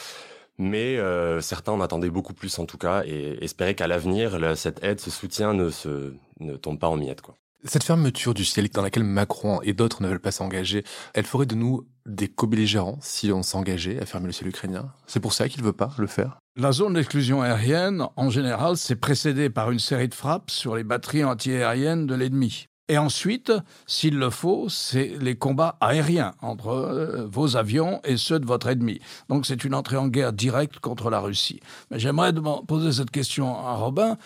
Mais 0.59 0.97
certains 1.43 1.73
en 1.73 1.83
attendaient 1.83 2.09
beaucoup 2.09 2.33
plus, 2.33 2.59
en 2.59 2.65
tout 2.65 2.79
cas, 2.79 3.03
et 3.05 3.37
espéraient 3.43 3.75
qu'à 3.75 3.87
l'avenir, 3.87 4.57
cette 4.57 4.83
aide, 4.83 5.01
ce 5.01 5.11
soutien 5.11 5.53
ne, 5.53 5.69
se, 5.69 6.15
ne 6.41 6.57
tombe 6.57 6.79
pas 6.79 6.89
en 6.89 6.97
miettes. 6.97 7.21
Quoi. 7.21 7.35
Cette 7.65 7.85
fermeture 7.85 8.35
du 8.35 8.45
ciel 8.45 8.69
dans 8.69 8.83
laquelle 8.83 9.03
Macron 9.03 9.61
et 9.63 9.73
d'autres 9.73 10.03
ne 10.03 10.09
veulent 10.09 10.21
pas 10.21 10.31
s'engager, 10.31 10.85
elle 11.15 11.25
ferait 11.25 11.47
de 11.47 11.55
nous 11.55 11.87
des 12.05 12.29
co-belligérants 12.29 12.99
si 13.01 13.33
on 13.33 13.43
s'engageait 13.43 14.01
à 14.01 14.07
fermer 14.07 14.27
le 14.27 14.33
ciel 14.33 14.49
ukrainien? 14.49 14.93
C'est 15.07 15.21
pour 15.21 15.33
ça 15.33 15.49
qu'il 15.49 15.63
ne 15.63 15.67
veut 15.67 15.73
pas 15.73 15.91
le 15.99 16.07
faire? 16.07 16.39
La 16.57 16.73
zone 16.73 16.95
d'exclusion 16.95 17.43
aérienne, 17.43 18.07
en 18.17 18.31
général, 18.31 18.77
c'est 18.77 18.97
précédé 18.97 19.51
par 19.51 19.71
une 19.71 19.79
série 19.79 20.09
de 20.09 20.15
frappes 20.15 20.51
sur 20.51 20.77
les 20.77 20.85
batteries 20.85 21.25
antiaériennes 21.25 22.07
de 22.07 22.15
l'ennemi. 22.15 22.67
Et 22.89 22.99
ensuite, 22.99 23.53
s'il 23.87 24.17
le 24.17 24.31
faut, 24.31 24.69
c'est 24.69 25.17
les 25.21 25.37
combats 25.37 25.77
aériens 25.81 26.35
entre 26.41 26.69
euh, 26.69 27.27
vos 27.27 27.57
avions 27.57 28.01
et 28.05 28.17
ceux 28.17 28.39
de 28.39 28.47
votre 28.47 28.69
ennemi. 28.69 29.01
Donc 29.29 29.45
c'est 29.45 29.65
une 29.65 29.75
entrée 29.75 29.97
en 29.97 30.07
guerre 30.07 30.33
directe 30.33 30.79
contre 30.79 31.11
la 31.11 31.19
Russie. 31.19 31.59
Mais 31.91 31.99
j'aimerais 31.99 32.33
poser 32.69 32.93
cette 32.93 33.11
question 33.11 33.59
à 33.59 33.75
Robin. 33.75 34.17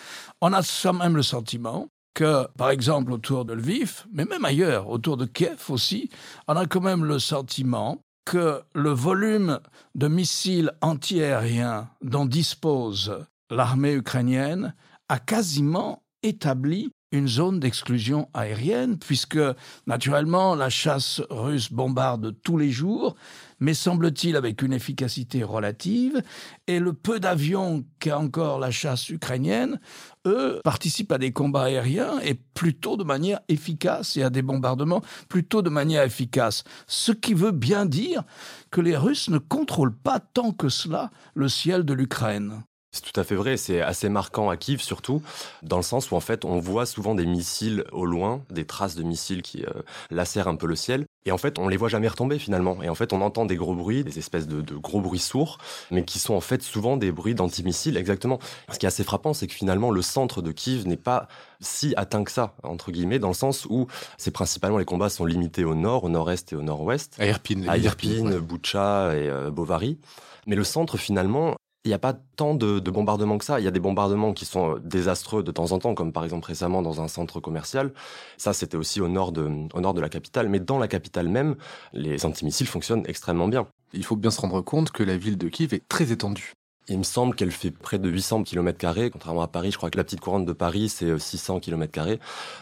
On 0.43 0.53
a 0.53 0.61
quand 0.83 0.93
même 0.93 1.17
le 1.17 1.23
sentiment 1.23 1.89
que, 2.14 2.47
par 2.57 2.71
exemple, 2.71 3.12
autour 3.12 3.45
de 3.45 3.55
Lviv, 3.55 4.07
mais 4.12 4.25
même 4.25 4.45
ailleurs, 4.45 4.89
autour 4.89 5.17
de 5.17 5.26
Kiev 5.26 5.65
aussi, 5.69 6.11
on 6.49 6.56
a 6.56 6.67
quand 6.67 6.80
même 6.80 7.04
le 7.04 7.19
sentiment 7.19 8.02
que 8.25 8.63
le 8.75 8.91
volume 8.91 9.61
de 9.95 10.08
missiles 10.08 10.73
antiaériens 10.82 11.91
dont 12.02 12.26
dispose 12.26 13.26
l'armée 13.50 13.95
ukrainienne 13.95 14.75
a 15.08 15.19
quasiment 15.19 16.02
établi 16.23 16.91
une 17.13 17.29
zone 17.29 17.61
d'exclusion 17.61 18.29
aérienne, 18.35 18.99
puisque 18.99 19.39
naturellement 19.87 20.55
la 20.55 20.71
chasse 20.71 21.21
russe 21.31 21.73
bombarde 21.73 22.37
tous 22.43 22.57
les 22.57 22.71
jours, 22.71 23.17
mais 23.59 23.75
semble-t-il 23.75 24.37
avec 24.37 24.63
une 24.63 24.73
efficacité 24.73 25.43
relative, 25.43 26.23
et 26.67 26.79
le 26.79 26.93
peu 26.93 27.21
d'avions 27.21 27.85
qu'a 27.99 28.19
encore 28.19 28.59
la 28.59 28.71
chasse 28.71 29.09
ukrainienne, 29.11 29.81
eux, 30.27 30.61
participent 30.65 31.13
à 31.13 31.19
des 31.19 31.33
combats 31.33 31.65
aériens 31.65 32.19
et 32.21 32.35
plutôt 32.35 32.97
de 32.97 33.05
manière 33.05 33.41
efficace 33.49 34.17
et 34.17 34.23
à 34.23 34.31
des 34.31 34.43
bombardements 34.43 35.03
plutôt 35.29 35.63
de 35.63 35.71
manière 35.71 36.03
efficace. 36.03 36.65
Ce 36.87 37.13
qui 37.13 37.35
veut 37.35 37.53
bien 37.53 37.87
dire 37.87 38.23
que 38.71 38.81
les 38.81 38.97
Russes 38.97 39.29
ne 39.29 39.39
contrôlent 39.39 39.97
pas 39.97 40.21
tant 40.21 40.53
que 40.53 40.69
cela 40.69 41.11
le 41.35 41.49
ciel 41.49 41.85
de 41.85 41.95
l'Ukraine. 41.95 42.63
C'est 42.93 43.03
tout 43.03 43.21
à 43.21 43.23
fait 43.23 43.37
vrai, 43.37 43.57
c'est 43.57 43.81
assez 43.81 44.09
marquant 44.09 44.50
à 44.50 44.57
Kiev 44.57 44.81
surtout, 44.81 45.23
dans 45.63 45.76
le 45.76 45.83
sens 45.85 46.11
où 46.11 46.17
en 46.17 46.21
fait 46.21 46.45
on 46.45 46.59
voit 46.59 46.87
souvent 46.87 47.15
des 47.15 47.25
missiles 47.25 47.85
au 47.93 48.05
loin, 48.05 48.43
des 48.50 48.65
traces 48.65 48.97
de 48.97 49.05
missiles 49.05 49.43
qui 49.43 49.63
euh, 49.63 49.71
lacèrent 50.11 50.49
un 50.49 50.57
peu 50.57 50.67
le 50.67 50.75
ciel, 50.75 51.07
et 51.25 51.31
en 51.31 51.39
fait 51.39 51.61
on 51.61 51.69
les 51.69 51.76
voit 51.76 51.89
jamais 51.89 52.09
retomber 52.09 52.41
finalement, 52.41 52.83
et 52.83 52.89
en 52.89 52.97
fait 52.97 53.13
on 53.13 53.21
entend 53.21 53.45
des 53.45 53.55
gros 53.55 53.76
bruits, 53.76 54.03
des 54.03 54.19
espèces 54.19 54.49
de, 54.49 54.61
de 54.61 54.75
gros 54.75 55.00
bruits 55.00 55.21
sourds, 55.21 55.59
mais 55.93 56.05
qui 56.05 56.19
sont 56.19 56.35
en 56.35 56.41
fait 56.41 56.63
souvent 56.63 56.97
des 56.97 57.13
bruits 57.13 57.37
d'antimissiles, 57.37 57.97
exactement. 57.97 58.41
Ce 58.73 58.79
qui 58.79 58.87
est 58.87 58.89
assez 58.89 59.05
frappant, 59.05 59.35
c'est 59.35 59.47
que 59.47 59.55
finalement 59.55 59.93
le 59.93 60.03
centre 60.03 60.43
de 60.43 60.50
Kiev 60.50 60.89
n'est 60.89 60.97
pas 60.97 61.29
si 61.61 61.95
atteint 61.97 62.25
que 62.25 62.33
ça, 62.33 62.57
entre 62.65 62.91
guillemets, 62.91 63.21
dans 63.21 63.29
le 63.29 63.35
sens 63.35 63.67
où 63.71 63.87
c'est 64.19 64.33
principalement 64.33 64.79
les 64.79 64.85
combats 64.85 65.11
sont 65.11 65.26
limités 65.26 65.63
au 65.63 65.76
nord, 65.76 66.03
au 66.03 66.09
nord-est 66.09 66.53
et 66.53 66.57
au 66.57 66.63
nord-ouest. 66.63 67.15
À 67.21 67.26
Irpin, 67.26 67.69
à 67.69 67.79
Irpin, 67.79 68.33
ouais. 68.33 68.41
Boucha 68.41 69.15
et 69.15 69.29
euh, 69.29 69.53
Bovary. 69.53 69.99
Mais 70.47 70.57
le 70.57 70.65
centre, 70.65 70.97
finalement, 70.97 71.55
il 71.84 71.88
n'y 71.88 71.95
a 71.95 71.99
pas 71.99 72.12
tant 72.36 72.54
de, 72.54 72.78
de, 72.78 72.90
bombardements 72.90 73.38
que 73.38 73.45
ça. 73.45 73.58
Il 73.58 73.64
y 73.64 73.69
a 73.69 73.71
des 73.71 73.80
bombardements 73.80 74.34
qui 74.34 74.45
sont 74.45 74.76
euh, 74.76 74.80
désastreux 74.80 75.43
de 75.43 75.50
temps 75.50 75.73
en 75.73 75.78
temps, 75.78 75.95
comme 75.95 76.12
par 76.12 76.25
exemple 76.25 76.47
récemment 76.47 76.82
dans 76.82 77.00
un 77.00 77.08
centre 77.08 77.40
commercial. 77.40 77.93
Ça, 78.36 78.52
c'était 78.52 78.76
aussi 78.76 79.00
au 79.00 79.08
nord, 79.08 79.32
de, 79.32 79.49
au 79.73 79.80
nord 79.80 79.95
de 79.95 80.00
la 80.00 80.10
capitale. 80.10 80.49
Mais 80.49 80.60
dans 80.60 80.78
la 80.78 80.88
capitale 80.88 81.28
même, 81.28 81.56
les 81.95 82.26
antimissiles 82.26 82.66
fonctionnent 82.66 83.04
extrêmement 83.06 83.49
bien. 83.49 83.66
Il 83.95 84.04
faut 84.04 84.16
bien 84.16 84.30
se 84.30 84.40
rendre 84.40 84.60
compte 84.60 84.90
que 84.93 85.02
la 85.02 85.16
ville 85.16 85.38
de 85.38 85.49
Kiev 85.49 85.73
est 85.73 85.88
très 85.88 86.12
étendue. 86.12 86.52
Il 86.88 86.99
me 86.99 87.02
semble 87.02 87.34
qu'elle 87.34 87.52
fait 87.52 87.71
près 87.71 87.99
de 87.99 88.08
800 88.08 88.43
km, 88.43 89.08
contrairement 89.10 89.43
à 89.43 89.49
Paris. 89.49 89.71
Je 89.71 89.76
crois 89.76 89.90
que 89.90 89.97
la 89.97 90.04
petite 90.04 90.21
couronne 90.21 90.45
de 90.45 90.52
Paris, 90.52 90.88
c'est 90.88 91.19
600 91.19 91.60
km. 91.60 92.19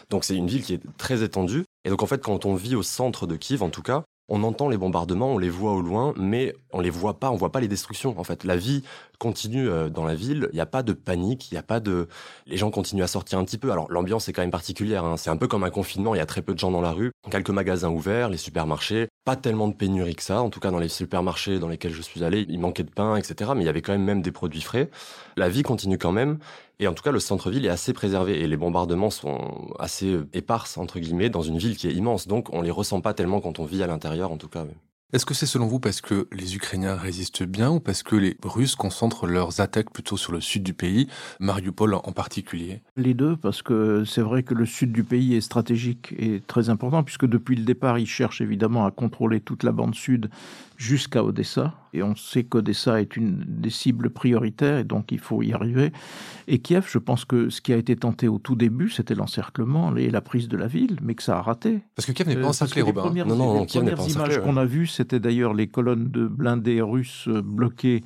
Donc 0.09 0.23
c'est 0.23 0.35
une 0.35 0.47
ville 0.47 0.63
qui 0.63 0.75
est 0.75 0.81
très 0.97 1.23
étendue. 1.23 1.65
Et 1.83 1.89
donc 1.89 2.03
en 2.03 2.05
fait, 2.05 2.21
quand 2.21 2.45
on 2.45 2.55
vit 2.55 2.75
au 2.75 2.83
centre 2.83 3.27
de 3.27 3.35
Kiev, 3.35 3.63
en 3.63 3.69
tout 3.69 3.81
cas, 3.81 4.03
on 4.29 4.43
entend 4.43 4.69
les 4.69 4.77
bombardements, 4.77 5.33
on 5.33 5.37
les 5.37 5.49
voit 5.49 5.73
au 5.73 5.81
loin, 5.81 6.13
mais 6.17 6.55
on 6.71 6.79
les 6.79 6.89
voit 6.89 7.19
pas, 7.19 7.31
on 7.31 7.35
voit 7.35 7.51
pas 7.51 7.59
les 7.59 7.67
destructions. 7.67 8.17
En 8.17 8.23
fait, 8.23 8.43
la 8.43 8.55
vie 8.55 8.83
continue 9.17 9.67
euh, 9.67 9.89
dans 9.89 10.05
la 10.05 10.15
ville. 10.15 10.47
Il 10.51 10.55
n'y 10.55 10.61
a 10.61 10.65
pas 10.65 10.83
de 10.83 10.93
panique, 10.93 11.51
il 11.51 11.55
n'y 11.55 11.59
a 11.59 11.63
pas 11.63 11.79
de. 11.79 12.07
Les 12.45 12.57
gens 12.57 12.71
continuent 12.71 13.03
à 13.03 13.07
sortir 13.07 13.37
un 13.39 13.43
petit 13.43 13.57
peu. 13.57 13.71
Alors 13.71 13.91
l'ambiance 13.91 14.29
est 14.29 14.33
quand 14.33 14.41
même 14.41 14.51
particulière. 14.51 15.03
Hein. 15.03 15.17
C'est 15.17 15.29
un 15.29 15.37
peu 15.37 15.47
comme 15.47 15.63
un 15.63 15.69
confinement. 15.69 16.15
Il 16.15 16.19
y 16.19 16.21
a 16.21 16.25
très 16.25 16.41
peu 16.41 16.53
de 16.53 16.59
gens 16.59 16.71
dans 16.71 16.81
la 16.81 16.91
rue, 16.91 17.11
quelques 17.29 17.49
magasins 17.49 17.89
ouverts, 17.89 18.29
les 18.29 18.37
supermarchés. 18.37 19.07
Pas 19.25 19.35
tellement 19.35 19.67
de 19.67 19.73
pénurie 19.73 20.15
que 20.15 20.23
ça. 20.23 20.41
En 20.41 20.49
tout 20.49 20.59
cas, 20.59 20.71
dans 20.71 20.79
les 20.79 20.87
supermarchés 20.87 21.59
dans 21.59 21.67
lesquels 21.67 21.93
je 21.93 22.01
suis 22.01 22.23
allé, 22.23 22.45
il 22.49 22.59
manquait 22.59 22.83
de 22.83 22.91
pain, 22.91 23.15
etc. 23.15 23.51
Mais 23.55 23.63
il 23.63 23.65
y 23.65 23.69
avait 23.69 23.81
quand 23.81 23.91
même 23.91 24.05
même 24.05 24.21
des 24.21 24.31
produits 24.31 24.61
frais. 24.61 24.89
La 25.37 25.49
vie 25.49 25.63
continue 25.63 25.97
quand 25.97 26.11
même. 26.11 26.39
Et 26.81 26.87
en 26.87 26.93
tout 26.93 27.03
cas, 27.03 27.11
le 27.11 27.19
centre-ville 27.19 27.65
est 27.65 27.69
assez 27.69 27.91
préservé 27.91 28.39
et 28.39 28.47
les 28.47 28.57
bombardements 28.57 29.09
sont 29.09 29.73
assez 29.79 30.17
éparses, 30.33 30.77
entre 30.77 30.99
guillemets, 30.99 31.29
dans 31.29 31.41
une 31.41 31.57
ville 31.57 31.75
qui 31.75 31.87
est 31.87 31.93
immense. 31.93 32.25
Donc, 32.25 32.53
on 32.53 32.61
les 32.61 32.71
ressent 32.71 33.01
pas 33.01 33.13
tellement 33.13 33.41
quand 33.41 33.59
on 33.59 33.65
vit 33.65 33.83
à 33.83 33.87
l'intérieur, 33.87 34.31
en 34.31 34.37
tout 34.37 34.47
cas. 34.47 34.65
Est-ce 35.11 35.25
que 35.25 35.33
c'est 35.33 35.47
selon 35.47 35.65
vous 35.65 35.79
parce 35.79 36.01
que 36.01 36.27
les 36.31 36.55
Ukrainiens 36.55 36.95
résistent 36.95 37.41
bien 37.41 37.71
ou 37.71 37.79
parce 37.79 38.03
que 38.03 38.15
les 38.15 38.37
Russes 38.43 38.75
concentrent 38.75 39.25
leurs 39.25 39.59
attaques 39.59 39.91
plutôt 39.91 40.17
sur 40.17 40.31
le 40.31 40.39
sud 40.39 40.61
du 40.61 40.75
pays, 40.75 41.07
Mariupol 41.39 41.95
en 41.95 42.11
particulier? 42.11 42.83
Les 42.95 43.15
deux, 43.15 43.35
parce 43.35 43.63
que 43.63 44.05
c'est 44.05 44.21
vrai 44.21 44.43
que 44.43 44.53
le 44.53 44.67
sud 44.67 44.91
du 44.91 45.03
pays 45.03 45.33
est 45.33 45.41
stratégique 45.41 46.13
et 46.19 46.41
très 46.41 46.69
important, 46.69 47.03
puisque 47.03 47.25
depuis 47.25 47.55
le 47.55 47.65
départ, 47.65 47.97
ils 47.97 48.05
cherchent 48.05 48.41
évidemment 48.41 48.85
à 48.85 48.91
contrôler 48.91 49.41
toute 49.41 49.63
la 49.63 49.71
bande 49.71 49.95
sud 49.95 50.29
jusqu'à 50.79 51.25
Odessa. 51.25 51.73
Et 51.93 52.01
on 52.03 52.15
sait 52.15 52.45
qu'Odessa 52.45 53.01
est 53.01 53.17
une 53.17 53.43
des 53.45 53.69
cibles 53.69 54.09
prioritaires 54.09 54.77
et 54.77 54.85
donc 54.85 55.11
il 55.11 55.19
faut 55.19 55.41
y 55.43 55.51
arriver. 55.51 55.91
Et 56.47 56.59
Kiev, 56.59 56.87
je 56.89 56.97
pense 56.99 57.25
que 57.25 57.49
ce 57.49 57.59
qui 57.61 57.73
a 57.73 57.75
été 57.77 57.97
tenté 57.97 58.29
au 58.29 58.39
tout 58.39 58.55
début, 58.55 58.89
c'était 58.89 59.13
l'encerclement 59.13 59.93
et 59.97 60.09
la 60.09 60.21
prise 60.21 60.47
de 60.47 60.55
la 60.55 60.67
ville, 60.67 60.97
mais 61.01 61.15
que 61.15 61.23
ça 61.23 61.37
a 61.37 61.41
raté. 61.41 61.81
Parce 61.95 62.05
que 62.05 62.13
Kiev 62.13 62.29
n'est 62.29 62.35
pas 62.35 62.41
Euh, 62.41 62.49
encerclé, 62.49 62.81
parce 62.81 62.93
que 62.93 62.99
Robin. 62.99 63.01
Les 63.01 63.07
premières, 63.23 63.25
Non, 63.27 63.35
non, 63.35 63.53
les 63.53 63.59
non, 63.59 63.65
Kiev 63.65 63.83
n'est 63.83 63.91
pas 63.91 63.97
premières 63.97 64.15
encerclé, 64.15 64.35
images 64.35 64.45
qu'on 64.45 64.57
a 64.57 64.65
vues, 64.65 64.87
c'était 64.87 65.19
d'ailleurs 65.19 65.53
les 65.53 65.67
colonnes 65.67 66.09
de 66.09 66.27
blindés 66.27 66.81
russes 66.81 67.27
euh, 67.27 67.41
bloquées 67.41 68.03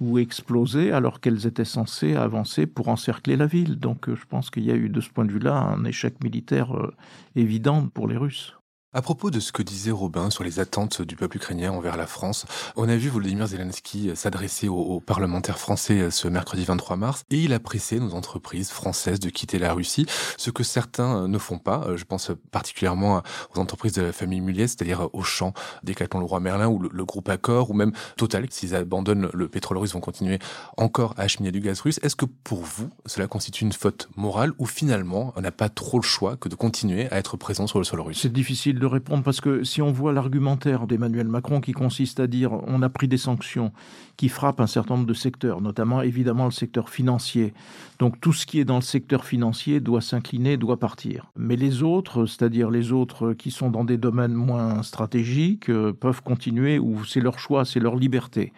ou 0.00 0.18
explosées 0.18 0.92
alors 0.92 1.20
qu'elles 1.20 1.46
étaient 1.46 1.64
censées 1.64 2.14
avancer 2.14 2.66
pour 2.66 2.88
encercler 2.88 3.36
la 3.36 3.46
ville. 3.46 3.76
Donc 3.80 4.08
euh, 4.08 4.14
je 4.14 4.24
pense 4.28 4.50
qu'il 4.50 4.64
y 4.64 4.70
a 4.70 4.76
eu 4.76 4.88
de 4.88 5.00
ce 5.00 5.08
point 5.10 5.24
de 5.24 5.32
vue-là 5.32 5.56
un 5.56 5.84
échec 5.84 6.22
militaire 6.22 6.76
euh, 6.76 6.94
évident 7.34 7.88
pour 7.92 8.06
les 8.06 8.16
Russes. 8.16 8.54
À 8.96 9.02
propos 9.02 9.32
de 9.32 9.40
ce 9.40 9.50
que 9.50 9.64
disait 9.64 9.90
Robin 9.90 10.30
sur 10.30 10.44
les 10.44 10.60
attentes 10.60 11.02
du 11.02 11.16
peuple 11.16 11.38
ukrainien 11.38 11.72
envers 11.72 11.96
la 11.96 12.06
France, 12.06 12.46
on 12.76 12.88
a 12.88 12.94
vu 12.94 13.08
Volodymyr 13.08 13.48
Zelensky 13.48 14.12
s'adresser 14.14 14.68
aux, 14.68 15.00
parlementaires 15.00 15.58
français 15.58 16.12
ce 16.12 16.28
mercredi 16.28 16.64
23 16.64 16.94
mars 16.94 17.24
et 17.28 17.38
il 17.38 17.52
a 17.52 17.58
pressé 17.58 17.98
nos 17.98 18.14
entreprises 18.14 18.70
françaises 18.70 19.18
de 19.18 19.30
quitter 19.30 19.58
la 19.58 19.72
Russie, 19.72 20.06
ce 20.36 20.52
que 20.52 20.62
certains 20.62 21.26
ne 21.26 21.38
font 21.38 21.58
pas. 21.58 21.88
Je 21.96 22.04
pense 22.04 22.30
particulièrement 22.52 23.24
aux 23.52 23.58
entreprises 23.58 23.94
de 23.94 24.02
la 24.02 24.12
famille 24.12 24.40
Mulliez, 24.40 24.68
c'est-à-dire 24.68 25.08
Auchan, 25.12 25.54
Decathlon 25.82 26.20
Leroy 26.20 26.38
Merlin 26.38 26.68
ou 26.68 26.78
le, 26.78 27.04
groupe 27.04 27.28
Accor 27.28 27.70
ou 27.70 27.74
même 27.74 27.90
Total. 28.16 28.46
S'ils 28.48 28.76
abandonnent 28.76 29.28
le 29.34 29.48
pétrole 29.48 29.78
russe, 29.78 29.94
vont 29.94 30.00
continuer 30.00 30.38
encore 30.76 31.14
à 31.16 31.22
acheminer 31.22 31.50
du 31.50 31.58
gaz 31.58 31.80
russe. 31.80 31.98
Est-ce 32.04 32.14
que 32.14 32.26
pour 32.26 32.60
vous, 32.60 32.90
cela 33.06 33.26
constitue 33.26 33.64
une 33.64 33.72
faute 33.72 34.08
morale 34.14 34.52
ou 34.58 34.66
finalement 34.66 35.32
on 35.34 35.40
n'a 35.40 35.50
pas 35.50 35.68
trop 35.68 35.98
le 35.98 36.04
choix 36.04 36.36
que 36.36 36.48
de 36.48 36.54
continuer 36.54 37.10
à 37.10 37.18
être 37.18 37.36
présent 37.36 37.66
sur 37.66 37.80
le 37.80 37.84
sol 37.84 38.00
russe? 38.00 38.20
C'est 38.22 38.32
difficile 38.32 38.83
répondre 38.86 39.22
parce 39.22 39.40
que 39.40 39.64
si 39.64 39.82
on 39.82 39.92
voit 39.92 40.12
l'argumentaire 40.12 40.86
d'Emmanuel 40.86 41.28
Macron 41.28 41.60
qui 41.60 41.72
consiste 41.72 42.20
à 42.20 42.26
dire 42.26 42.52
on 42.66 42.82
a 42.82 42.88
pris 42.88 43.08
des 43.08 43.16
sanctions 43.16 43.72
qui 44.16 44.28
frappent 44.28 44.60
un 44.60 44.66
certain 44.66 44.94
nombre 44.94 45.06
de 45.06 45.14
secteurs, 45.14 45.60
notamment 45.60 46.02
évidemment 46.02 46.44
le 46.44 46.50
secteur 46.50 46.88
financier. 46.88 47.52
Donc 47.98 48.20
tout 48.20 48.32
ce 48.32 48.46
qui 48.46 48.60
est 48.60 48.64
dans 48.64 48.76
le 48.76 48.82
secteur 48.82 49.24
financier 49.24 49.80
doit 49.80 50.00
s'incliner, 50.00 50.56
doit 50.56 50.78
partir. 50.78 51.30
Mais 51.36 51.56
les 51.56 51.82
autres, 51.82 52.26
c'est-à-dire 52.26 52.70
les 52.70 52.92
autres 52.92 53.32
qui 53.32 53.50
sont 53.50 53.70
dans 53.70 53.84
des 53.84 53.96
domaines 53.96 54.34
moins 54.34 54.82
stratégiques, 54.82 55.70
euh, 55.70 55.92
peuvent 55.92 56.22
continuer 56.22 56.78
ou 56.78 57.04
c'est 57.04 57.20
leur 57.20 57.38
choix, 57.38 57.64
c'est 57.64 57.80
leur 57.80 57.96
liberté 57.96 58.52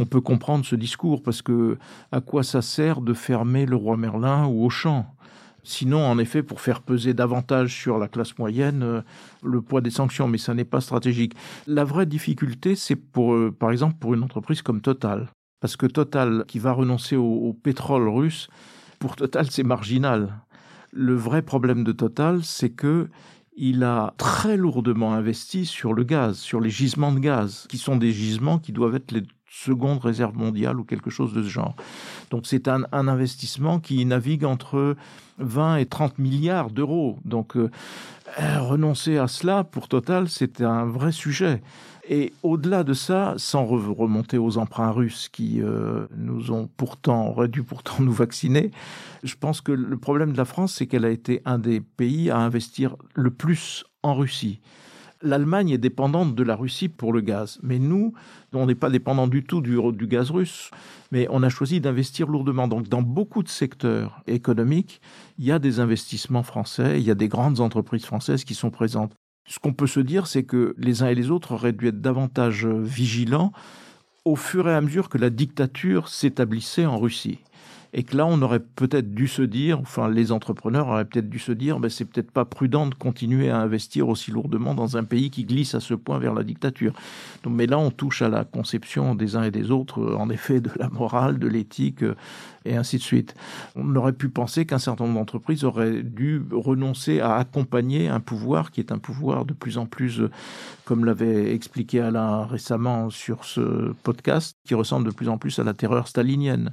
on 0.00 0.06
peut 0.06 0.22
comprendre 0.22 0.64
ce 0.64 0.76
discours 0.76 1.22
parce 1.22 1.42
que 1.42 1.76
à 2.10 2.22
quoi 2.22 2.42
ça 2.42 2.62
sert 2.62 3.02
de 3.02 3.12
fermer 3.12 3.66
le 3.66 3.76
roi 3.76 3.98
Merlin 3.98 4.46
ou 4.46 4.64
Auchan? 4.64 5.04
Sinon, 5.62 6.04
en 6.04 6.18
effet, 6.18 6.42
pour 6.42 6.60
faire 6.60 6.82
peser 6.82 7.14
davantage 7.14 7.74
sur 7.74 7.98
la 7.98 8.08
classe 8.08 8.38
moyenne 8.38 8.82
euh, 8.82 9.02
le 9.42 9.60
poids 9.60 9.80
des 9.80 9.90
sanctions, 9.90 10.28
mais 10.28 10.38
ça 10.38 10.54
n'est 10.54 10.64
pas 10.64 10.80
stratégique. 10.80 11.34
La 11.66 11.84
vraie 11.84 12.06
difficulté, 12.06 12.76
c'est 12.76 12.96
pour, 12.96 13.34
euh, 13.34 13.50
par 13.50 13.70
exemple, 13.70 13.96
pour 13.98 14.14
une 14.14 14.22
entreprise 14.22 14.62
comme 14.62 14.80
Total. 14.80 15.28
Parce 15.60 15.76
que 15.76 15.86
Total, 15.86 16.44
qui 16.46 16.58
va 16.58 16.72
renoncer 16.72 17.16
au, 17.16 17.24
au 17.24 17.52
pétrole 17.52 18.08
russe, 18.08 18.48
pour 18.98 19.16
Total, 19.16 19.50
c'est 19.50 19.62
marginal. 19.62 20.40
Le 20.92 21.14
vrai 21.14 21.42
problème 21.42 21.84
de 21.84 21.92
Total, 21.92 22.42
c'est 22.42 22.70
que 22.70 23.08
il 23.56 23.84
a 23.84 24.14
très 24.16 24.56
lourdement 24.56 25.12
investi 25.12 25.66
sur 25.66 25.92
le 25.92 26.02
gaz, 26.02 26.38
sur 26.38 26.60
les 26.60 26.70
gisements 26.70 27.12
de 27.12 27.18
gaz, 27.18 27.66
qui 27.68 27.76
sont 27.76 27.96
des 27.96 28.12
gisements 28.12 28.58
qui 28.58 28.72
doivent 28.72 28.94
être 28.94 29.12
les 29.12 29.22
secondes 29.50 29.98
réserves 29.98 30.36
mondiales 30.36 30.78
ou 30.78 30.84
quelque 30.84 31.10
chose 31.10 31.32
de 31.34 31.42
ce 31.42 31.48
genre. 31.48 31.74
Donc 32.30 32.46
c'est 32.46 32.68
un, 32.68 32.84
investissement 32.92 33.80
qui 33.80 34.04
navigue 34.06 34.44
entre 34.44 34.96
20 35.38 35.76
et 35.76 35.86
30 35.86 36.18
milliards 36.18 36.70
d'euros. 36.70 37.18
Donc 37.24 37.56
euh, 37.56 37.70
renoncer 38.38 39.18
à 39.18 39.26
cela 39.26 39.64
pour 39.64 39.88
Total, 39.88 40.28
c'est 40.28 40.60
un 40.62 40.86
vrai 40.86 41.10
sujet. 41.12 41.60
Et 42.08 42.32
au-delà 42.42 42.82
de 42.82 42.92
ça, 42.92 43.34
sans 43.36 43.64
remonter 43.64 44.38
aux 44.38 44.58
emprunts 44.58 44.90
russes 44.90 45.28
qui 45.28 45.60
euh, 45.60 46.06
nous 46.16 46.50
ont 46.50 46.68
pourtant, 46.76 47.28
auraient 47.28 47.48
dû 47.48 47.62
pourtant 47.62 47.96
nous 48.00 48.12
vacciner, 48.12 48.70
je 49.22 49.34
pense 49.34 49.60
que 49.60 49.72
le 49.72 49.96
problème 49.96 50.32
de 50.32 50.36
la 50.36 50.44
France, 50.44 50.74
c'est 50.74 50.86
qu'elle 50.86 51.04
a 51.04 51.10
été 51.10 51.42
un 51.44 51.58
des 51.58 51.80
pays 51.80 52.30
à 52.30 52.38
investir 52.38 52.96
le 53.14 53.30
plus 53.30 53.84
en 54.02 54.14
Russie. 54.14 54.60
L'Allemagne 55.22 55.70
est 55.70 55.78
dépendante 55.78 56.34
de 56.34 56.42
la 56.42 56.56
Russie 56.56 56.88
pour 56.88 57.12
le 57.12 57.20
gaz, 57.20 57.58
mais 57.62 57.78
nous, 57.78 58.14
on 58.54 58.64
n'est 58.64 58.74
pas 58.74 58.88
dépendant 58.88 59.26
du 59.26 59.44
tout 59.44 59.60
du, 59.60 60.06
gaz 60.06 60.30
russe, 60.30 60.70
mais 61.12 61.26
on 61.30 61.42
a 61.42 61.50
choisi 61.50 61.80
d'investir 61.80 62.26
lourdement. 62.26 62.68
Donc 62.68 62.88
dans 62.88 63.02
beaucoup 63.02 63.42
de 63.42 63.48
secteurs 63.48 64.22
économiques, 64.26 65.02
il 65.38 65.44
y 65.44 65.52
a 65.52 65.58
des 65.58 65.78
investissements 65.78 66.42
français, 66.42 66.98
il 66.98 67.06
y 67.06 67.10
a 67.10 67.14
des 67.14 67.28
grandes 67.28 67.60
entreprises 67.60 68.06
françaises 68.06 68.44
qui 68.44 68.54
sont 68.54 68.70
présentes. 68.70 69.12
Ce 69.46 69.58
qu'on 69.58 69.74
peut 69.74 69.86
se 69.86 70.00
dire, 70.00 70.26
c'est 70.26 70.44
que 70.44 70.74
les 70.78 71.02
uns 71.02 71.08
et 71.08 71.14
les 71.14 71.30
autres 71.30 71.52
auraient 71.52 71.72
dû 71.72 71.88
être 71.88 72.00
davantage 72.00 72.66
vigilants 72.66 73.52
au 74.24 74.36
fur 74.36 74.68
et 74.68 74.74
à 74.74 74.80
mesure 74.80 75.08
que 75.08 75.18
la 75.18 75.28
dictature 75.28 76.08
s'établissait 76.08 76.86
en 76.86 76.98
Russie. 76.98 77.40
Et 77.92 78.04
que 78.04 78.16
là, 78.16 78.26
on 78.26 78.40
aurait 78.42 78.60
peut-être 78.60 79.14
dû 79.14 79.26
se 79.26 79.42
dire, 79.42 79.80
enfin, 79.80 80.08
les 80.08 80.30
entrepreneurs 80.30 80.88
auraient 80.88 81.04
peut-être 81.04 81.28
dû 81.28 81.38
se 81.38 81.52
dire, 81.52 81.80
ben, 81.80 81.88
c'est 81.88 82.04
peut-être 82.04 82.30
pas 82.30 82.44
prudent 82.44 82.86
de 82.86 82.94
continuer 82.94 83.50
à 83.50 83.58
investir 83.58 84.08
aussi 84.08 84.30
lourdement 84.30 84.74
dans 84.74 84.96
un 84.96 85.04
pays 85.04 85.30
qui 85.30 85.44
glisse 85.44 85.74
à 85.74 85.80
ce 85.80 85.94
point 85.94 86.18
vers 86.18 86.34
la 86.34 86.44
dictature. 86.44 86.92
Donc, 87.42 87.54
mais 87.54 87.66
là, 87.66 87.78
on 87.78 87.90
touche 87.90 88.22
à 88.22 88.28
la 88.28 88.44
conception 88.44 89.14
des 89.14 89.34
uns 89.36 89.42
et 89.42 89.50
des 89.50 89.70
autres, 89.70 90.14
en 90.14 90.30
effet, 90.30 90.60
de 90.60 90.70
la 90.76 90.88
morale, 90.88 91.38
de 91.38 91.48
l'éthique, 91.48 92.04
et 92.64 92.76
ainsi 92.76 92.98
de 92.98 93.02
suite. 93.02 93.34
On 93.74 93.96
aurait 93.96 94.12
pu 94.12 94.28
penser 94.28 94.66
qu'un 94.66 94.78
certain 94.78 95.04
nombre 95.04 95.18
d'entreprises 95.18 95.64
auraient 95.64 96.02
dû 96.02 96.42
renoncer 96.52 97.20
à 97.20 97.36
accompagner 97.36 98.08
un 98.08 98.20
pouvoir 98.20 98.70
qui 98.70 98.80
est 98.80 98.92
un 98.92 98.98
pouvoir 98.98 99.44
de 99.44 99.54
plus 99.54 99.78
en 99.78 99.86
plus, 99.86 100.20
comme 100.84 101.04
l'avait 101.04 101.54
expliqué 101.54 102.00
Alain 102.00 102.44
récemment 102.44 103.10
sur 103.10 103.44
ce 103.44 103.92
podcast, 104.02 104.56
qui 104.64 104.74
ressemble 104.74 105.06
de 105.06 105.12
plus 105.12 105.28
en 105.28 105.38
plus 105.38 105.58
à 105.58 105.64
la 105.64 105.74
terreur 105.74 106.08
stalinienne 106.08 106.72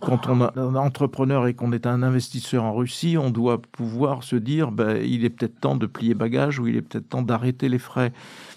quand 0.00 0.28
on 0.28 0.40
est 0.42 0.58
un 0.58 0.74
entrepreneur 0.74 1.46
et 1.46 1.54
qu'on 1.54 1.72
est 1.72 1.86
un 1.86 2.02
investisseur 2.02 2.64
en 2.64 2.74
Russie, 2.74 3.16
on 3.18 3.30
doit 3.30 3.60
pouvoir 3.60 4.22
se 4.22 4.36
dire 4.36 4.70
ben, 4.70 4.96
il 5.02 5.24
est 5.24 5.30
peut-être 5.30 5.60
temps 5.60 5.76
de 5.76 5.86
plier 5.86 6.14
bagage 6.14 6.58
ou 6.58 6.66
il 6.66 6.76
est 6.76 6.82
peut-être 6.82 7.08
temps 7.08 7.22
d'arrêter 7.22 7.68
les 7.68 7.78
frais. 7.78 8.12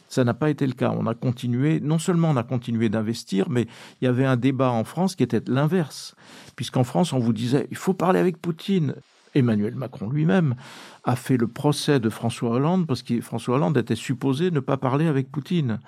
Ça 0.10 0.23
n'a 0.23 0.34
pas 0.34 0.50
été 0.50 0.65
le 0.65 0.73
cas. 0.73 0.93
On 0.97 1.06
a 1.06 1.13
continué, 1.13 1.80
non 1.80 2.00
seulement 2.00 2.30
on 2.30 2.38
a 2.38 2.43
continué 2.43 2.89
d'investir, 2.89 3.50
mais 3.50 3.67
il 4.02 4.06
y 4.06 4.08
avait 4.08 4.26
un 4.26 4.38
débat 4.38 4.71
en 4.71 4.84
France 4.84 5.15
qui 5.15 5.23
était 5.23 5.41
l'inverse. 5.47 6.15
Puisqu'en 6.56 6.84
France, 6.84 7.13
on 7.13 7.19
vous 7.19 7.34
disait 7.34 7.67
il 7.71 7.78
faut 7.78 7.93
parler 7.93 8.19
avec 8.19 8.38
Poutine. 8.38 8.95
Emmanuel 9.36 9.76
Macron 9.76 10.10
lui-même 10.10 10.56
a 11.04 11.15
fait 11.15 11.38
le 11.38 11.47
procès 11.47 12.00
de 12.00 12.10
François 12.10 12.52
Hollande 12.52 12.88
parce 12.88 13.04
que 13.04 13.21
François 13.21 13.56
Hollande 13.56 13.78
était 13.78 13.95
supposé 13.95 14.50
ne 14.50 14.60
pas 14.60 14.78
parler 14.78 15.06
avec 15.06 15.32
Poutine 15.32 15.80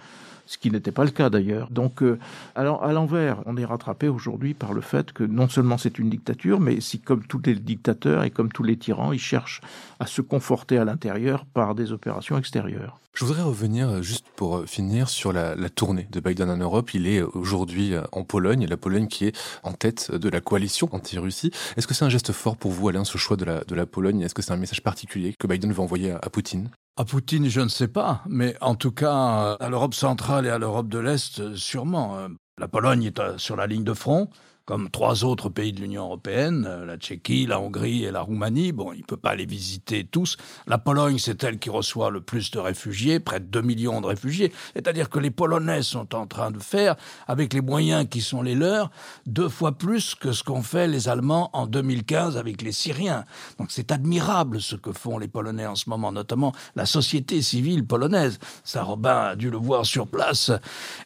ce 0.49 0.57
qui 0.57 0.71
n'était 0.71 0.91
pas 0.91 1.05
le 1.05 1.11
cas 1.11 1.29
d'ailleurs. 1.29 1.69
Donc, 1.69 2.01
euh, 2.01 2.17
à 2.55 2.63
l'envers, 2.63 3.43
on 3.45 3.55
est 3.55 3.65
rattrapé 3.65 4.07
aujourd'hui 4.07 4.55
par 4.55 4.73
le 4.73 4.81
fait 4.81 5.13
que 5.13 5.23
non 5.23 5.47
seulement 5.47 5.77
c'est 5.77 5.99
une 5.99 6.09
dictature, 6.09 6.59
mais 6.59 6.81
si, 6.81 6.99
comme 6.99 7.23
tous 7.23 7.39
les 7.45 7.53
dictateurs 7.53 8.23
et 8.23 8.31
comme 8.31 8.51
tous 8.51 8.63
les 8.63 8.75
tyrans, 8.75 9.13
ils 9.13 9.19
cherchent 9.19 9.61
à 9.99 10.07
se 10.07 10.23
conforter 10.23 10.79
à 10.79 10.85
l'intérieur 10.85 11.45
par 11.45 11.75
des 11.75 11.91
opérations 11.91 12.35
extérieures. 12.35 12.99
Je 13.13 13.25
voudrais 13.25 13.43
revenir 13.43 14.01
juste 14.01 14.25
pour 14.35 14.63
finir 14.65 15.09
sur 15.09 15.33
la, 15.33 15.55
tournée 15.69 16.07
de 16.09 16.19
Biden 16.19 16.49
en 16.49 16.57
Europe. 16.57 16.95
Il 16.95 17.05
est 17.05 17.21
aujourd'hui 17.21 17.93
en 18.11 18.23
Pologne, 18.23 18.65
la 18.65 18.77
Pologne 18.77 19.07
qui 19.07 19.25
est 19.25 19.37
en 19.61 19.73
tête 19.73 20.11
de 20.11 20.29
la 20.29 20.41
coalition 20.41 20.89
anti-Russie. 20.91 21.51
Est-ce 21.77 21.85
que 21.85 21.93
c'est 21.93 22.05
un 22.05 22.09
geste 22.09 22.31
fort 22.31 22.57
pour 22.57 22.71
vous, 22.71 22.87
Alain, 22.89 23.03
ce 23.03 23.19
choix 23.19 23.37
de 23.37 23.45
la, 23.45 23.85
Pologne? 23.85 24.21
Est-ce 24.21 24.33
que 24.33 24.41
c'est 24.41 24.53
un 24.53 24.57
message 24.57 24.81
particulier 24.81 25.35
que 25.37 25.45
Biden 25.45 25.71
veut 25.71 25.81
envoyer 25.81 26.11
à 26.11 26.29
Poutine? 26.31 26.69
À 26.99 27.05
Poutine, 27.05 27.47
je 27.47 27.61
ne 27.61 27.69
sais 27.69 27.87
pas, 27.87 28.21
mais 28.27 28.57
en 28.59 28.75
tout 28.75 28.91
cas, 28.91 29.55
à 29.57 29.69
l'Europe 29.69 29.93
centrale 29.93 30.45
et 30.45 30.49
à 30.49 30.57
l'Europe 30.57 30.89
de 30.89 30.99
l'Est, 30.99 31.55
sûrement. 31.55 32.27
La 32.57 32.67
Pologne 32.67 33.03
est 33.03 33.37
sur 33.37 33.55
la 33.55 33.67
ligne 33.67 33.85
de 33.85 33.93
front, 33.93 34.29
comme 34.69 34.91
trois 34.91 35.23
autres 35.23 35.49
pays 35.49 35.73
de 35.73 35.81
l'Union 35.81 36.03
européenne, 36.03 36.69
la 36.85 36.95
Tchéquie, 36.95 37.47
la 37.47 37.59
Hongrie 37.59 38.03
et 38.03 38.11
la 38.11 38.21
Roumanie. 38.21 38.71
Bon, 38.71 38.93
il 38.93 38.99
ne 38.99 39.03
peut 39.03 39.17
pas 39.17 39.33
les 39.33 39.47
visiter 39.47 40.03
tous. 40.03 40.37
La 40.67 40.77
Pologne, 40.77 41.17
c'est 41.17 41.43
elle 41.43 41.57
qui 41.57 41.71
reçoit 41.71 42.11
le 42.11 42.21
plus 42.21 42.51
de 42.51 42.59
réfugiés, 42.59 43.19
près 43.19 43.39
de 43.39 43.45
2 43.45 43.63
millions 43.63 43.99
de 43.99 44.05
réfugiés. 44.05 44.53
C'est-à-dire 44.75 45.09
que 45.09 45.17
les 45.17 45.31
Polonais 45.31 45.81
sont 45.81 46.13
en 46.13 46.27
train 46.27 46.51
de 46.51 46.59
faire, 46.59 46.97
avec 47.27 47.55
les 47.55 47.61
moyens 47.61 48.05
qui 48.07 48.21
sont 48.21 48.43
les 48.43 48.53
leurs, 48.53 48.91
deux 49.25 49.49
fois 49.49 49.71
plus 49.71 50.13
que 50.13 50.33
ce 50.33 50.43
qu'ont 50.43 50.61
fait 50.61 50.87
les 50.87 51.09
Allemands 51.09 51.49
en 51.53 51.65
2015 51.65 52.37
avec 52.37 52.61
les 52.61 52.71
Syriens. 52.71 53.25
Donc 53.57 53.71
c'est 53.71 53.91
admirable 53.91 54.61
ce 54.61 54.75
que 54.75 54.91
font 54.91 55.17
les 55.17 55.27
Polonais 55.27 55.65
en 55.65 55.73
ce 55.73 55.89
moment, 55.89 56.11
notamment 56.11 56.53
la 56.75 56.85
société 56.85 57.41
civile 57.41 57.87
polonaise. 57.87 58.37
Ça, 58.63 58.83
Robin 58.83 59.29
a 59.29 59.35
dû 59.35 59.49
le 59.49 59.57
voir 59.57 59.87
sur 59.87 60.05
place. 60.05 60.51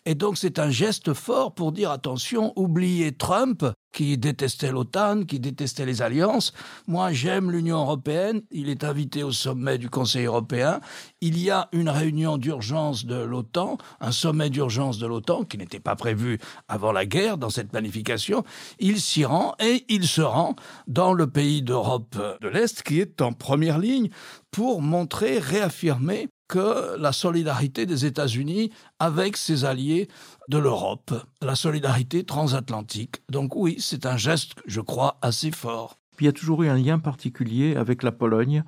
Et 0.05 0.15
donc 0.15 0.37
c'est 0.37 0.59
un 0.59 0.69
geste 0.69 1.13
fort 1.13 1.53
pour 1.53 1.71
dire 1.71 1.91
attention, 1.91 2.51
oubliez 2.57 3.13
Trump 3.13 3.52
qui 3.93 4.17
détestait 4.17 4.71
l'OTAN, 4.71 5.23
qui 5.23 5.39
détestait 5.39 5.85
les 5.85 6.01
alliances. 6.01 6.51
Moi, 6.87 7.13
j'aime 7.13 7.51
l'Union 7.51 7.77
européenne. 7.77 8.41
Il 8.51 8.67
est 8.69 8.83
invité 8.83 9.23
au 9.23 9.31
sommet 9.31 9.77
du 9.77 9.89
Conseil 9.89 10.25
européen. 10.25 10.81
Il 11.21 11.39
y 11.39 11.49
a 11.49 11.69
une 11.71 11.89
réunion 11.89 12.37
d'urgence 12.37 13.05
de 13.05 13.15
l'OTAN, 13.15 13.77
un 14.01 14.11
sommet 14.11 14.49
d'urgence 14.49 14.97
de 14.97 15.07
l'OTAN 15.07 15.43
qui 15.43 15.57
n'était 15.57 15.79
pas 15.79 15.95
prévu 15.95 16.39
avant 16.67 16.91
la 16.91 17.05
guerre 17.05 17.37
dans 17.37 17.49
cette 17.49 17.69
planification. 17.69 18.43
Il 18.79 18.99
s'y 18.99 19.23
rend 19.23 19.55
et 19.59 19.85
il 19.87 20.07
se 20.07 20.21
rend 20.21 20.55
dans 20.87 21.13
le 21.13 21.27
pays 21.27 21.61
d'Europe 21.61 22.17
de 22.41 22.47
l'Est 22.47 22.83
qui 22.83 22.99
est 22.99 23.21
en 23.21 23.31
première 23.31 23.77
ligne 23.77 24.09
pour 24.51 24.81
montrer, 24.81 25.39
réaffirmer 25.39 26.29
que 26.53 26.95
la 26.99 27.11
solidarité 27.11 27.87
des 27.87 28.05
États-Unis 28.05 28.69
avec 28.99 29.37
ses 29.37 29.65
alliés 29.65 30.07
de 30.49 30.59
l'Europe, 30.59 31.11
la 31.41 31.55
solidarité 31.55 32.25
transatlantique. 32.25 33.23
Donc 33.27 33.55
oui, 33.55 33.77
c'est 33.79 34.05
un 34.05 34.17
geste, 34.17 34.53
je 34.67 34.79
crois, 34.79 35.17
assez 35.23 35.49
fort. 35.49 35.97
il 36.19 36.27
y 36.27 36.29
a 36.29 36.31
toujours 36.31 36.61
eu 36.61 36.69
un 36.69 36.77
lien 36.77 36.99
particulier 36.99 37.75
avec 37.75 38.03
la 38.03 38.11
Pologne 38.11 38.63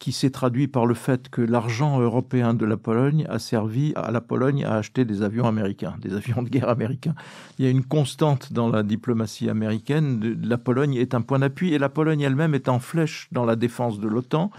qui 0.00 0.10
s'est 0.10 0.30
traduit 0.30 0.66
par 0.66 0.86
le 0.86 0.94
fait 0.94 1.28
que 1.28 1.40
l'argent 1.40 2.00
européen 2.00 2.52
de 2.52 2.66
la 2.66 2.76
Pologne 2.76 3.26
a 3.28 3.38
servi 3.38 3.92
à 3.94 4.10
la 4.10 4.20
Pologne 4.20 4.64
à 4.64 4.74
acheter 4.74 5.04
des 5.04 5.22
avions 5.22 5.46
américains, 5.46 5.94
des 6.00 6.14
avions 6.14 6.42
de 6.42 6.48
guerre 6.48 6.68
américains. 6.68 7.14
Il 7.60 7.64
y 7.64 7.68
a 7.68 7.70
une 7.70 7.84
constante 7.84 8.52
dans 8.52 8.68
la 8.68 8.82
diplomatie 8.82 9.48
américaine. 9.48 10.36
La 10.42 10.58
Pologne 10.58 10.94
est 10.94 11.14
un 11.14 11.20
point 11.20 11.38
d'appui 11.38 11.74
et 11.74 11.78
la 11.78 11.90
Pologne 11.90 12.22
elle-même 12.22 12.56
est 12.56 12.68
en 12.68 12.80
flèche 12.80 13.28
dans 13.30 13.44
la 13.44 13.54
défense 13.54 14.00
de 14.00 14.08
l'OTAN 14.08 14.50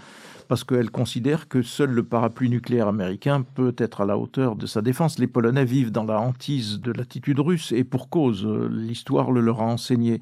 parce 0.48 0.64
qu'elle 0.64 0.90
considère 0.90 1.48
que 1.48 1.62
seul 1.62 1.90
le 1.90 2.02
parapluie 2.02 2.50
nucléaire 2.50 2.88
américain 2.88 3.42
peut 3.42 3.74
être 3.78 4.00
à 4.00 4.06
la 4.06 4.18
hauteur 4.18 4.56
de 4.56 4.66
sa 4.66 4.82
défense. 4.82 5.18
Les 5.18 5.26
Polonais 5.26 5.64
vivent 5.64 5.92
dans 5.92 6.04
la 6.04 6.20
hantise 6.20 6.80
de 6.80 6.92
l'attitude 6.92 7.40
russe 7.40 7.72
et 7.72 7.84
pour 7.84 8.08
cause, 8.08 8.46
l'histoire 8.46 9.30
le 9.30 9.40
leur 9.40 9.60
a 9.60 9.64
enseigné. 9.64 10.20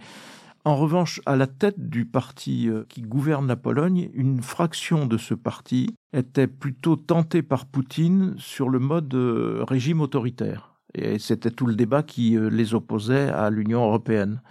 En 0.65 0.77
revanche, 0.77 1.23
à 1.25 1.37
la 1.37 1.47
tête 1.47 1.89
du 1.89 2.05
parti 2.05 2.69
euh, 2.69 2.85
qui 2.91 3.01
gouverne 3.01 3.47
la 3.47 3.57
Pologne, 3.57 4.11
une 4.13 4.43
fraction 4.43 5.07
de 5.07 5.17
ce 5.17 5.33
parti 5.33 5.95
était 6.13 6.47
plutôt 6.47 6.97
tentée 6.97 7.43
par 7.43 7.65
Poutine 7.65 8.35
sur 8.37 8.69
le 8.69 8.79
mode 8.79 9.15
euh, 9.15 9.65
régime 9.67 10.03
autoritaire. 10.03 10.75
Et 10.93 11.19
c'était 11.19 11.51
tout 11.51 11.67
le 11.67 11.75
débat 11.75 12.03
qui 12.03 12.37
euh, 12.37 12.51
les 12.51 12.75
opposait 12.75 13.31
à 13.31 13.49
l'Union 13.49 13.85
européenne, 13.85 14.43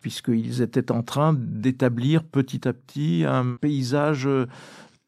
puisqu'ils 0.00 0.62
étaient 0.62 0.90
en 0.90 1.02
train 1.02 1.34
d'établir 1.36 2.24
petit 2.24 2.66
à 2.66 2.72
petit 2.72 3.24
un 3.28 3.56
paysage 3.60 4.26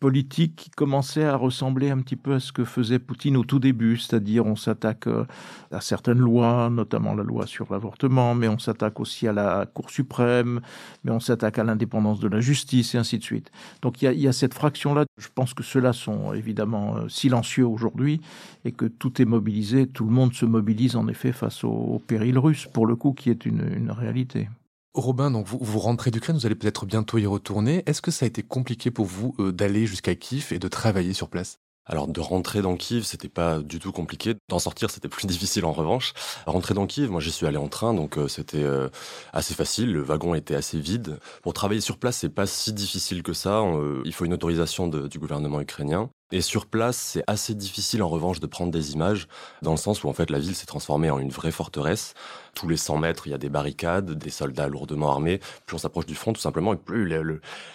politique 0.03 0.57
qui 0.57 0.71
commençait 0.71 1.23
à 1.23 1.37
ressembler 1.37 1.91
un 1.91 2.01
petit 2.01 2.17
peu 2.17 2.35
à 2.35 2.41
ce 2.41 2.51
que 2.51 2.65
faisait 2.65 2.99
Poutine 2.99 3.37
au 3.37 3.45
tout 3.45 3.61
début, 3.61 3.97
c'est-à-dire 3.97 4.45
on 4.47 4.57
s'attaque 4.57 5.07
euh, 5.07 5.25
à 5.71 5.81
certaines 5.81 6.19
lois, 6.19 6.71
notamment 6.71 7.15
la 7.15 7.23
loi 7.23 7.47
sur 7.47 7.73
l'avortement, 7.73 8.35
mais 8.35 8.49
on 8.49 8.59
s'attaque 8.59 8.99
aussi 8.99 9.29
à 9.29 9.33
la 9.33 9.65
Cour 9.73 9.91
suprême, 9.91 10.61
mais 11.05 11.13
on 11.13 11.21
s'attaque 11.21 11.61
à 11.61 11.63
l'indépendance 11.63 12.19
de 12.19 12.27
la 12.27 12.41
justice 12.41 12.97
et 12.97 12.99
ainsi 12.99 13.17
de 13.17 13.23
suite. 13.23 13.53
Donc 13.81 14.03
il 14.03 14.13
y 14.19 14.27
a, 14.27 14.33
cette 14.33 14.55
fraction-là. 14.55 15.05
Je 15.19 15.29
pense 15.33 15.55
que 15.55 15.63
ceux-là 15.63 15.93
sont 15.93 16.33
évidemment 16.33 16.97
euh, 16.97 17.09
silencieux 17.09 17.65
aujourd'hui 17.65 18.21
et 18.65 18.73
que 18.73 18.87
tout 18.87 19.23
est 19.23 19.25
mobilisé, 19.25 19.87
tout 19.87 20.05
le 20.05 20.11
monde 20.11 20.35
se 20.35 20.47
mobilise 20.47 20.97
en 20.97 21.07
effet 21.07 21.31
face 21.31 21.63
au, 21.63 22.03
péril 22.05 22.41
russe, 22.41 22.67
pour 22.67 22.87
le 22.87 22.97
coup, 22.97 23.13
qui 23.13 23.31
est 23.31 23.47
une 23.47 23.93
réalité. 23.97 24.49
Robin, 24.95 25.31
donc 25.31 25.47
vous, 25.47 25.59
vous 25.59 25.79
rentrez 25.79 26.11
d'Ukraine, 26.11 26.37
vous 26.37 26.45
allez 26.45 26.55
peut-être 26.55 26.85
bientôt 26.85 27.17
y 27.17 27.27
retourner. 27.27 27.83
Est-ce 27.87 28.03
que 28.03 28.11
ça 28.11 28.27
a 28.27 28.29
été 28.29 28.43
compliqué 28.43 28.91
pour 28.91 29.07
vous 29.07 29.35
euh, 29.39 29.51
d'aller 29.51 29.87
jusqu'à 29.87 30.15
Kiev 30.15 30.53
et 30.53 30.59
de 30.59 30.69
travailler 30.69 31.15
sur 31.15 31.31
place? 31.31 31.61
Alors 31.87 32.07
de 32.07 32.21
rentrer 32.21 32.61
dans 32.61 32.77
Kiev, 32.77 33.03
c'était 33.03 33.31
pas 33.31 33.61
du 33.61 33.79
tout 33.79 33.91
compliqué. 33.91 34.35
D'en 34.51 34.59
sortir, 34.59 34.91
c'était 34.91 35.09
plus 35.09 35.27
difficile 35.27 35.65
en 35.65 35.73
revanche. 35.73 36.13
Rentrer 36.47 36.75
dans 36.75 36.87
Kiev, 36.87 37.11
moi 37.11 37.23
j'y 37.23 37.33
suis 37.33 37.47
allé 37.47 37.57
en 37.57 37.69
train, 37.69 37.95
donc 37.95 38.19
euh, 38.19 38.29
c'était 38.29 38.63
euh, 38.63 38.91
assez 39.33 39.55
facile. 39.55 39.91
Le 39.95 40.03
wagon 40.03 40.35
était 40.35 40.55
assez 40.55 40.79
vide. 40.79 41.19
Pour 41.43 41.55
travailler 41.55 41.81
sur 41.81 41.97
place, 41.97 42.19
c'est 42.19 42.29
pas 42.29 42.47
si 42.47 42.75
difficile 42.75 43.23
que 43.23 43.33
ça. 43.33 43.65
il 44.05 44.13
faut 44.13 44.27
une 44.27 44.35
autorisation 44.35 44.89
du 44.89 45.19
gouvernement 45.19 45.61
ukrainien. 45.63 46.11
Et 46.33 46.41
sur 46.41 46.65
place, 46.65 46.97
c'est 46.97 47.25
assez 47.27 47.55
difficile 47.55 48.03
en 48.03 48.09
revanche 48.09 48.41
de 48.41 48.47
prendre 48.47 48.73
des 48.73 48.95
images, 48.95 49.29
dans 49.61 49.73
le 49.73 49.77
sens 49.77 50.03
où 50.03 50.09
en 50.09 50.15
fait 50.15 50.31
la 50.31 50.39
ville 50.39 50.55
s'est 50.55 50.67
transformée 50.67 51.11
en 51.11 51.19
une 51.19 51.29
vraie 51.29 51.51
forteresse. 51.51 52.15
Tous 52.55 52.69
les 52.69 52.77
100 52.77 52.99
mètres, 52.99 53.27
il 53.27 53.31
y 53.31 53.35
a 53.35 53.39
des 53.39 53.49
barricades, 53.49 54.11
des 54.11 54.31
soldats 54.31 54.69
lourdement 54.69 55.11
armés. 55.11 55.41
Plus 55.67 55.77
on 55.77 55.79
s'approche 55.79 56.07
du 56.07 56.15
front, 56.15 56.33
tout 56.33 56.41
simplement, 56.41 56.75
et 56.75 56.77
plus 56.77 57.09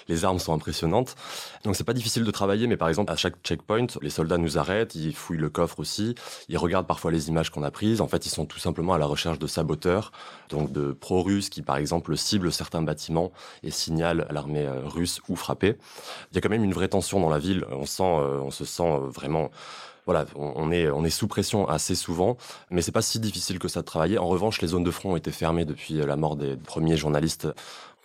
les, 0.08 0.26
armes 0.26 0.40
sont 0.40 0.54
impressionnantes. 0.54 1.16
Donc 1.64 1.76
c'est 1.76 1.84
pas 1.84 1.94
difficile 1.94 2.24
de 2.24 2.32
travailler, 2.32 2.68
mais 2.68 2.78
par 2.78 2.88
exemple 2.88 3.12
à 3.12 3.16
chaque 3.16 3.36
checkpoint, 3.44 3.88
les 4.02 4.10
soldats 4.10 4.38
nous 4.38 4.58
arrêtent, 4.58 4.96
ils 4.96 5.16
fouillent 5.16 5.38
le 5.38 5.50
coffre 5.50 5.80
aussi, 5.80 6.16
ils 6.48 6.58
regardent 6.58 6.88
parfois 6.88 7.12
les 7.12 7.28
images 7.30 7.50
qu'on 7.50 7.64
a 7.64 7.72
prises. 7.72 8.02
En 8.02 8.08
fait, 8.08 8.26
ils 8.26 8.30
sont 8.30 8.46
tout 8.46 8.60
simplement 8.60 8.94
à 8.94 8.98
la 8.98 9.06
recherche 9.06 9.40
de 9.40 9.48
saboteurs, 9.48 10.12
donc 10.50 10.72
de 10.72 10.92
pro-russes 10.92 11.50
qui 11.50 11.62
par 11.62 11.78
exemple 11.78 12.16
ciblent 12.16 12.52
certains 12.52 12.82
bâtiments 12.82 13.32
et 13.64 13.72
signalent 13.72 14.26
à 14.30 14.34
l'armée 14.34 14.66
euh, 14.66 14.82
russe 14.86 15.22
où 15.28 15.36
frapper. 15.36 15.78
Il 16.32 16.36
y 16.36 16.38
a 16.38 16.42
quand 16.42 16.50
même 16.50 16.64
une 16.64 16.74
vraie 16.74 16.88
tension 16.88 17.20
dans 17.20 17.30
la 17.30 17.40
ville. 17.40 17.66
On 17.72 17.86
sent 17.86 18.04
euh, 18.04 18.40
on 18.40 18.52
se 18.52 18.66
sent 18.66 18.84
euh, 18.84 19.10
vraiment 19.10 19.50
voilà, 20.08 20.26
on 20.36 20.72
est, 20.72 20.90
on 20.90 21.04
est 21.04 21.10
sous 21.10 21.28
pression 21.28 21.68
assez 21.68 21.94
souvent, 21.94 22.38
mais 22.72 22.82
c'est 22.82 22.94
pas 22.94 23.02
si 23.02 23.20
difficile 23.20 23.60
que 23.60 23.68
ça 23.68 23.82
de 23.82 23.86
travailler. 23.86 24.18
En 24.18 24.28
revanche, 24.28 24.62
les 24.62 24.70
zones 24.70 24.86
de 24.86 24.90
front 24.90 25.12
ont 25.12 25.18
été 25.18 25.32
fermées 25.32 25.66
depuis 25.66 25.96
la 25.96 26.16
mort 26.16 26.38
des 26.38 26.56
premiers 26.56 26.96
journalistes. 26.96 27.48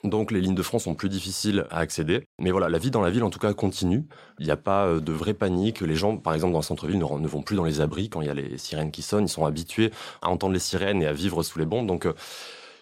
Donc 0.05 0.33
les 0.33 0.41
lignes 0.41 0.57
de 0.57 0.63
front 0.63 0.81
sont 0.81 0.95
plus 0.95 1.09
difficiles 1.09 1.65
à 1.71 1.79
accéder. 1.79 2.25
Mais 2.41 2.51
voilà, 2.51 2.69
la 2.69 2.79
vie 2.79 2.91
dans 2.91 3.03
la 3.03 3.11
ville 3.11 3.23
en 3.23 3.31
tout 3.31 3.39
cas 3.39 3.55
continue. 3.55 4.05
Il 4.41 4.47
n'y 4.47 4.51
a 4.51 4.57
pas 4.57 4.87
euh, 4.87 5.01
de 5.01 5.13
vraie 5.13 5.35
panique. 5.35 5.81
Les 5.81 5.95
gens, 5.95 6.17
par 6.17 6.35
exemple, 6.35 6.53
dans 6.53 6.59
le 6.59 6.65
centre-ville 6.65 6.99
ne, 6.99 7.05
vont 7.05 7.43
plus 7.43 7.55
dans 7.55 7.65
les 7.65 7.81
abris 7.81 8.09
quand 8.09 8.21
il 8.21 8.27
y 8.27 8.31
a 8.31 8.35
les 8.35 8.59
sirènes 8.59 8.91
qui 8.91 9.03
sonnent. 9.03 9.27
Ils 9.27 9.29
sont 9.29 9.47
habitués 9.47 9.93
à 10.21 10.29
entendre 10.29 10.55
les 10.55 10.59
sirènes 10.59 11.03
et 11.03 11.07
à 11.07 11.13
vivre 11.13 11.45
sous 11.45 11.61
les 11.61 11.67
bombes. 11.67 11.87
Donc 11.87 12.07
euh, 12.07 12.15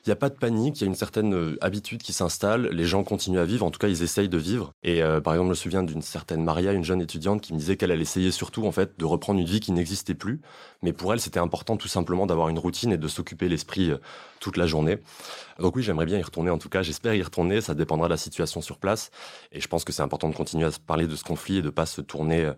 il 0.04 0.08
n'y 0.08 0.12
a 0.12 0.16
pas 0.16 0.30
de 0.30 0.34
panique, 0.34 0.80
il 0.80 0.84
y 0.84 0.84
a 0.84 0.86
une 0.86 0.94
certaine 0.94 1.34
euh, 1.34 1.56
habitude 1.60 2.02
qui 2.02 2.12
s'installe, 2.12 2.68
les 2.68 2.86
gens 2.86 3.04
continuent 3.04 3.38
à 3.38 3.44
vivre, 3.44 3.66
en 3.66 3.70
tout 3.70 3.78
cas 3.78 3.88
ils 3.88 4.02
essayent 4.02 4.28
de 4.28 4.38
vivre. 4.38 4.72
Et 4.82 5.02
euh, 5.02 5.20
par 5.20 5.34
exemple, 5.34 5.48
je 5.48 5.50
me 5.50 5.54
souviens 5.54 5.82
d'une 5.82 6.02
certaine 6.02 6.42
Maria, 6.42 6.72
une 6.72 6.84
jeune 6.84 7.02
étudiante, 7.02 7.42
qui 7.42 7.52
me 7.52 7.58
disait 7.58 7.76
qu'elle 7.76 7.90
allait 7.90 8.02
essayer 8.02 8.30
surtout 8.30 8.66
en 8.66 8.72
fait 8.72 8.98
de 8.98 9.04
reprendre 9.04 9.40
une 9.40 9.46
vie 9.46 9.60
qui 9.60 9.72
n'existait 9.72 10.14
plus. 10.14 10.40
Mais 10.82 10.92
pour 10.92 11.12
elle, 11.12 11.20
c'était 11.20 11.40
important 11.40 11.76
tout 11.76 11.88
simplement 11.88 12.26
d'avoir 12.26 12.48
une 12.48 12.58
routine 12.58 12.92
et 12.92 12.96
de 12.96 13.08
s'occuper 13.08 13.48
l'esprit 13.48 13.90
euh, 13.90 13.98
toute 14.40 14.56
la 14.56 14.66
journée. 14.66 14.98
Donc 15.58 15.76
oui, 15.76 15.82
j'aimerais 15.82 16.06
bien 16.06 16.18
y 16.18 16.22
retourner 16.22 16.50
en 16.50 16.58
tout 16.58 16.70
cas, 16.70 16.82
j'espère 16.82 17.14
y 17.14 17.22
retourner, 17.22 17.60
ça 17.60 17.74
dépendra 17.74 18.08
de 18.08 18.14
la 18.14 18.16
situation 18.16 18.62
sur 18.62 18.78
place. 18.78 19.10
Et 19.52 19.60
je 19.60 19.68
pense 19.68 19.84
que 19.84 19.92
c'est 19.92 20.02
important 20.02 20.28
de 20.28 20.34
continuer 20.34 20.64
à 20.66 20.70
parler 20.86 21.06
de 21.06 21.16
ce 21.16 21.24
conflit 21.24 21.58
et 21.58 21.62
de 21.62 21.70
pas 21.70 21.84
se 21.84 22.00
tourner 22.00 22.50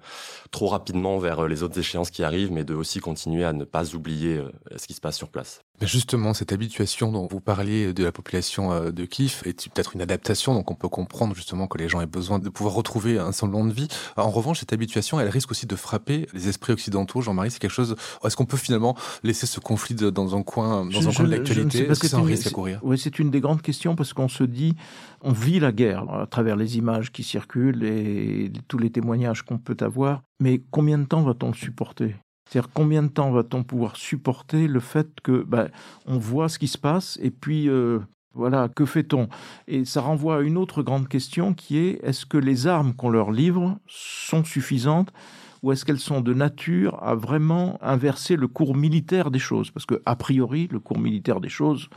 trop 0.53 0.69
rapidement 0.69 1.19
vers 1.19 1.49
les 1.49 1.65
autres 1.65 1.79
échéances 1.79 2.11
qui 2.11 2.23
arrivent, 2.23 2.53
mais 2.53 2.63
de 2.63 2.75
aussi 2.75 3.01
continuer 3.01 3.45
à 3.45 3.53
ne 3.53 3.65
pas 3.65 3.97
oublier 3.97 4.41
ce 4.77 4.87
qui 4.87 4.95
se 4.95 5.01
passe 5.01 5.17
sur 5.17 5.29
place. 5.29 5.63
Mais 5.83 5.89
justement, 5.89 6.33
cette 6.33 6.53
habituation 6.53 7.11
dont 7.11 7.27
vous 7.27 7.41
parliez 7.41 7.93
de 7.93 8.05
la 8.05 8.13
population 8.13 8.73
euh, 8.73 8.93
de 8.93 9.05
Kiev 9.05 9.43
est 9.45 9.69
peut-être 9.69 9.97
une 9.97 10.01
adaptation, 10.01 10.55
donc 10.55 10.71
on 10.71 10.77
peut 10.77 10.89
comprendre 10.89 11.35
justement 11.35 11.67
que 11.67 11.77
les 11.77 11.89
gens 11.89 12.01
aient 12.01 12.07
besoin 12.07 12.39
de 12.39 12.49
pouvoir 12.49 12.75
retrouver 12.75 13.19
un 13.19 13.33
semblant 13.33 13.65
de 13.65 13.73
vie. 13.73 13.89
En 14.17 14.31
revanche, 14.31 14.61
cette 14.61 14.73
habituation, 14.73 15.19
elle 15.19 15.29
risque 15.29 15.51
aussi 15.51 15.67
de 15.67 15.75
frapper 15.75 16.29
les 16.35 16.47
esprits 16.47 16.73
occidentaux. 16.73 17.21
Jean-Marie, 17.21 17.51
c'est 17.51 17.59
quelque 17.59 17.73
chose. 17.73 17.97
Est-ce 18.25 18.37
qu'on 18.37 18.47
peut 18.47 18.57
finalement 18.57 18.97
laisser 19.23 19.47
ce 19.47 19.61
conflit 19.61 19.95
dans 19.95 20.37
un 20.37 20.43
coin, 20.43 20.87
dans 20.87 21.09
un 21.09 21.13
coin 21.13 21.25
de 21.25 21.31
l'actualité 21.31 21.87
Est-ce 21.87 22.01
que 22.01 22.09
c'est 22.09 22.17
un 22.17 22.23
risque 22.23 22.47
à 22.47 22.51
courir 22.51 22.81
Oui, 22.83 22.99
c'est 22.99 23.19
une 23.19 23.31
des 23.31 23.41
grandes 23.41 23.63
questions 23.63 23.95
parce 23.97 24.13
qu'on 24.13 24.29
se 24.29 24.45
dit, 24.45 24.75
on 25.23 25.33
vit 25.33 25.61
la 25.61 25.73
guerre 25.73 26.09
à 26.11 26.27
travers 26.27 26.57
les 26.57 26.77
images 26.79 27.13
qui 27.13 27.23
circulent 27.23 27.85
et 27.85 28.53
tous 28.69 28.79
les 28.79 28.91
témoignages 28.91 29.43
qu'on 29.43 29.59
peut 29.59 29.77
avoir. 29.81 30.23
Mais 30.41 30.63
combien 30.71 30.99
de 30.99 31.05
temps 31.05 31.23
va-t-on 31.23 31.49
le 31.49 31.55
supporter? 31.55 32.17
C'est-à-dire 32.49 32.71
combien 32.75 33.03
de 33.03 33.09
temps 33.09 33.31
va-t-on 33.31 33.63
pouvoir 33.63 33.97
supporter 33.97 34.69
le 34.69 34.81
fait 34.81 35.09
que 35.23 35.43
ben, 35.43 35.69
on 36.07 36.19
voit 36.19 36.49
ce 36.49 36.59
qui 36.59 36.69
se 36.69 36.77
passe 36.77 37.19
et 37.23 37.31
puis 37.31 37.69
euh, 37.69 38.01
voilà, 38.35 38.69
que 38.69 38.85
fait-on? 38.85 39.29
Et 39.69 39.85
ça 39.85 40.01
renvoie 40.01 40.39
à 40.39 40.41
une 40.41 40.57
autre 40.57 40.83
grande 40.83 41.09
question 41.09 41.55
qui 41.55 41.79
est 41.79 42.01
est-ce 42.03 42.27
que 42.27 42.39
les 42.39 42.67
armes 42.67 42.95
qu'on 42.95 43.11
leur 43.11 43.31
livre 43.31 43.79
sont 43.87 44.45
suffisantes? 44.45 45.13
Ou 45.63 45.73
est-ce 45.73 45.85
qu'elles 45.85 45.99
sont 45.99 46.21
de 46.21 46.35
nature 46.35 47.03
à 47.03 47.15
vraiment 47.15 47.79
inverser 47.83 48.37
le 48.37 48.49
cours 48.49 48.75
militaire 48.75 49.31
des 49.31 49.39
choses? 49.39 49.71
Parce 49.71 49.87
que 49.87 50.03
a 50.07 50.17
priori, 50.17 50.69
le 50.71 50.81
cours 50.81 50.99
militaire 50.99 51.41
des 51.41 51.49
choses, 51.49 51.89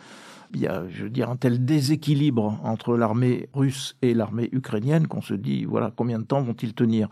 il 0.53 0.61
y 0.61 0.67
a, 0.67 0.87
je 0.89 1.03
veux 1.03 1.09
dire, 1.09 1.29
un 1.29 1.35
tel 1.35 1.65
déséquilibre 1.65 2.59
entre 2.63 2.95
l'armée 2.95 3.49
russe 3.53 3.95
et 4.01 4.13
l'armée 4.13 4.49
ukrainienne 4.51 5.07
qu'on 5.07 5.21
se 5.21 5.33
dit, 5.33 5.65
voilà, 5.65 5.91
combien 5.95 6.19
de 6.19 6.23
temps 6.23 6.41
vont-ils 6.41 6.73
tenir? 6.73 7.09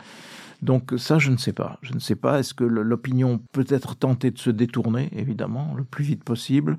Donc 0.62 0.94
ça, 0.98 1.20
je 1.20 1.30
ne 1.30 1.38
sais 1.38 1.52
pas. 1.52 1.78
Je 1.82 1.94
ne 1.94 2.00
sais 2.00 2.16
pas. 2.16 2.39
Est-ce 2.39 2.54
que 2.54 2.63
l'opinion 2.63 3.39
peut 3.52 3.66
être 3.68 3.96
tentée 3.96 4.32
de 4.32 4.39
se 4.39 4.50
détourner, 4.50 5.10
évidemment, 5.13 5.74
le 5.76 5.84
plus 5.84 6.06
vite 6.06 6.24
possible. 6.24 6.78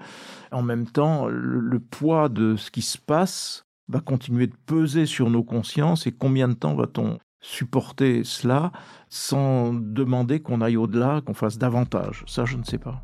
En 0.52 0.62
même 0.62 0.86
temps, 0.86 1.26
le, 1.26 1.78
poids 1.78 2.28
de 2.30 2.56
ce 2.56 2.70
qui 2.70 2.80
se 2.80 2.96
passe 2.96 3.66
va 3.88 4.00
continuer 4.00 4.46
de 4.46 4.54
peser 4.64 5.04
sur 5.04 5.28
nos 5.28 5.42
consciences 5.42 6.06
et 6.06 6.12
combien 6.12 6.48
de 6.48 6.54
temps 6.54 6.74
va-t-on 6.74 7.18
supporter 7.44 8.22
cela 8.24 8.72
sans 9.10 9.72
demander 9.74 10.40
qu'on 10.40 10.60
aille 10.60 10.76
au-delà, 10.76 11.20
qu'on 11.24 11.34
fasse 11.34 11.58
davantage 11.58 12.24
Ça, 12.26 12.44
je 12.44 12.56
ne 12.56 12.64
sais 12.64 12.78
pas. 12.78 13.02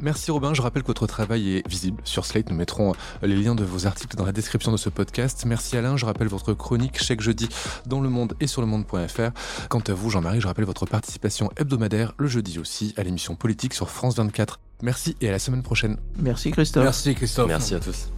Merci 0.00 0.32
Robin, 0.32 0.52
je 0.54 0.60
rappelle 0.60 0.82
que 0.82 0.88
votre 0.88 1.06
travail 1.06 1.58
est 1.58 1.68
visible 1.68 2.02
sur 2.04 2.26
Slate, 2.26 2.50
nous 2.50 2.56
mettrons 2.56 2.92
euh, 3.22 3.26
les 3.26 3.36
liens 3.36 3.54
de 3.54 3.62
vos 3.62 3.86
articles 3.86 4.16
dans 4.16 4.26
la 4.26 4.32
description 4.32 4.72
de 4.72 4.76
ce 4.76 4.88
podcast. 4.88 5.44
Merci 5.46 5.76
Alain, 5.76 5.96
je 5.96 6.04
rappelle 6.04 6.26
votre 6.26 6.52
chronique 6.52 7.00
chaque 7.00 7.20
jeudi 7.20 7.48
dans 7.86 8.00
le 8.00 8.08
monde 8.08 8.34
et 8.40 8.48
sur 8.48 8.60
le 8.60 8.66
monde.fr. 8.66 9.30
Quant 9.68 9.82
à 9.86 9.92
vous 9.92 10.10
Jean-Marie, 10.10 10.40
je 10.40 10.48
rappelle 10.48 10.64
votre 10.64 10.84
participation 10.84 11.50
hebdomadaire 11.56 12.12
le 12.18 12.26
jeudi 12.26 12.58
aussi 12.58 12.92
à 12.96 13.04
l'émission 13.04 13.36
politique 13.36 13.72
sur 13.72 13.88
France 13.88 14.16
24. 14.16 14.58
Merci 14.82 15.16
et 15.20 15.28
à 15.28 15.32
la 15.32 15.38
semaine 15.38 15.62
prochaine. 15.62 15.96
Merci 16.18 16.50
Christophe. 16.50 16.84
Merci 16.84 17.14
Christophe. 17.14 17.48
Merci 17.48 17.74
à 17.76 17.80
tous. 17.80 18.10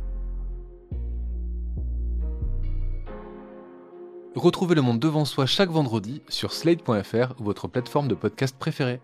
Retrouvez 4.37 4.75
le 4.75 4.83
monde 4.83 4.99
devant 4.99 5.25
soi 5.25 5.47
chaque 5.47 5.71
vendredi 5.71 6.21
sur 6.29 6.53
slate.fr 6.53 7.33
votre 7.39 7.69
plateforme 7.69 8.07
de 8.07 8.15
podcast 8.15 8.55
préférée. 8.59 9.01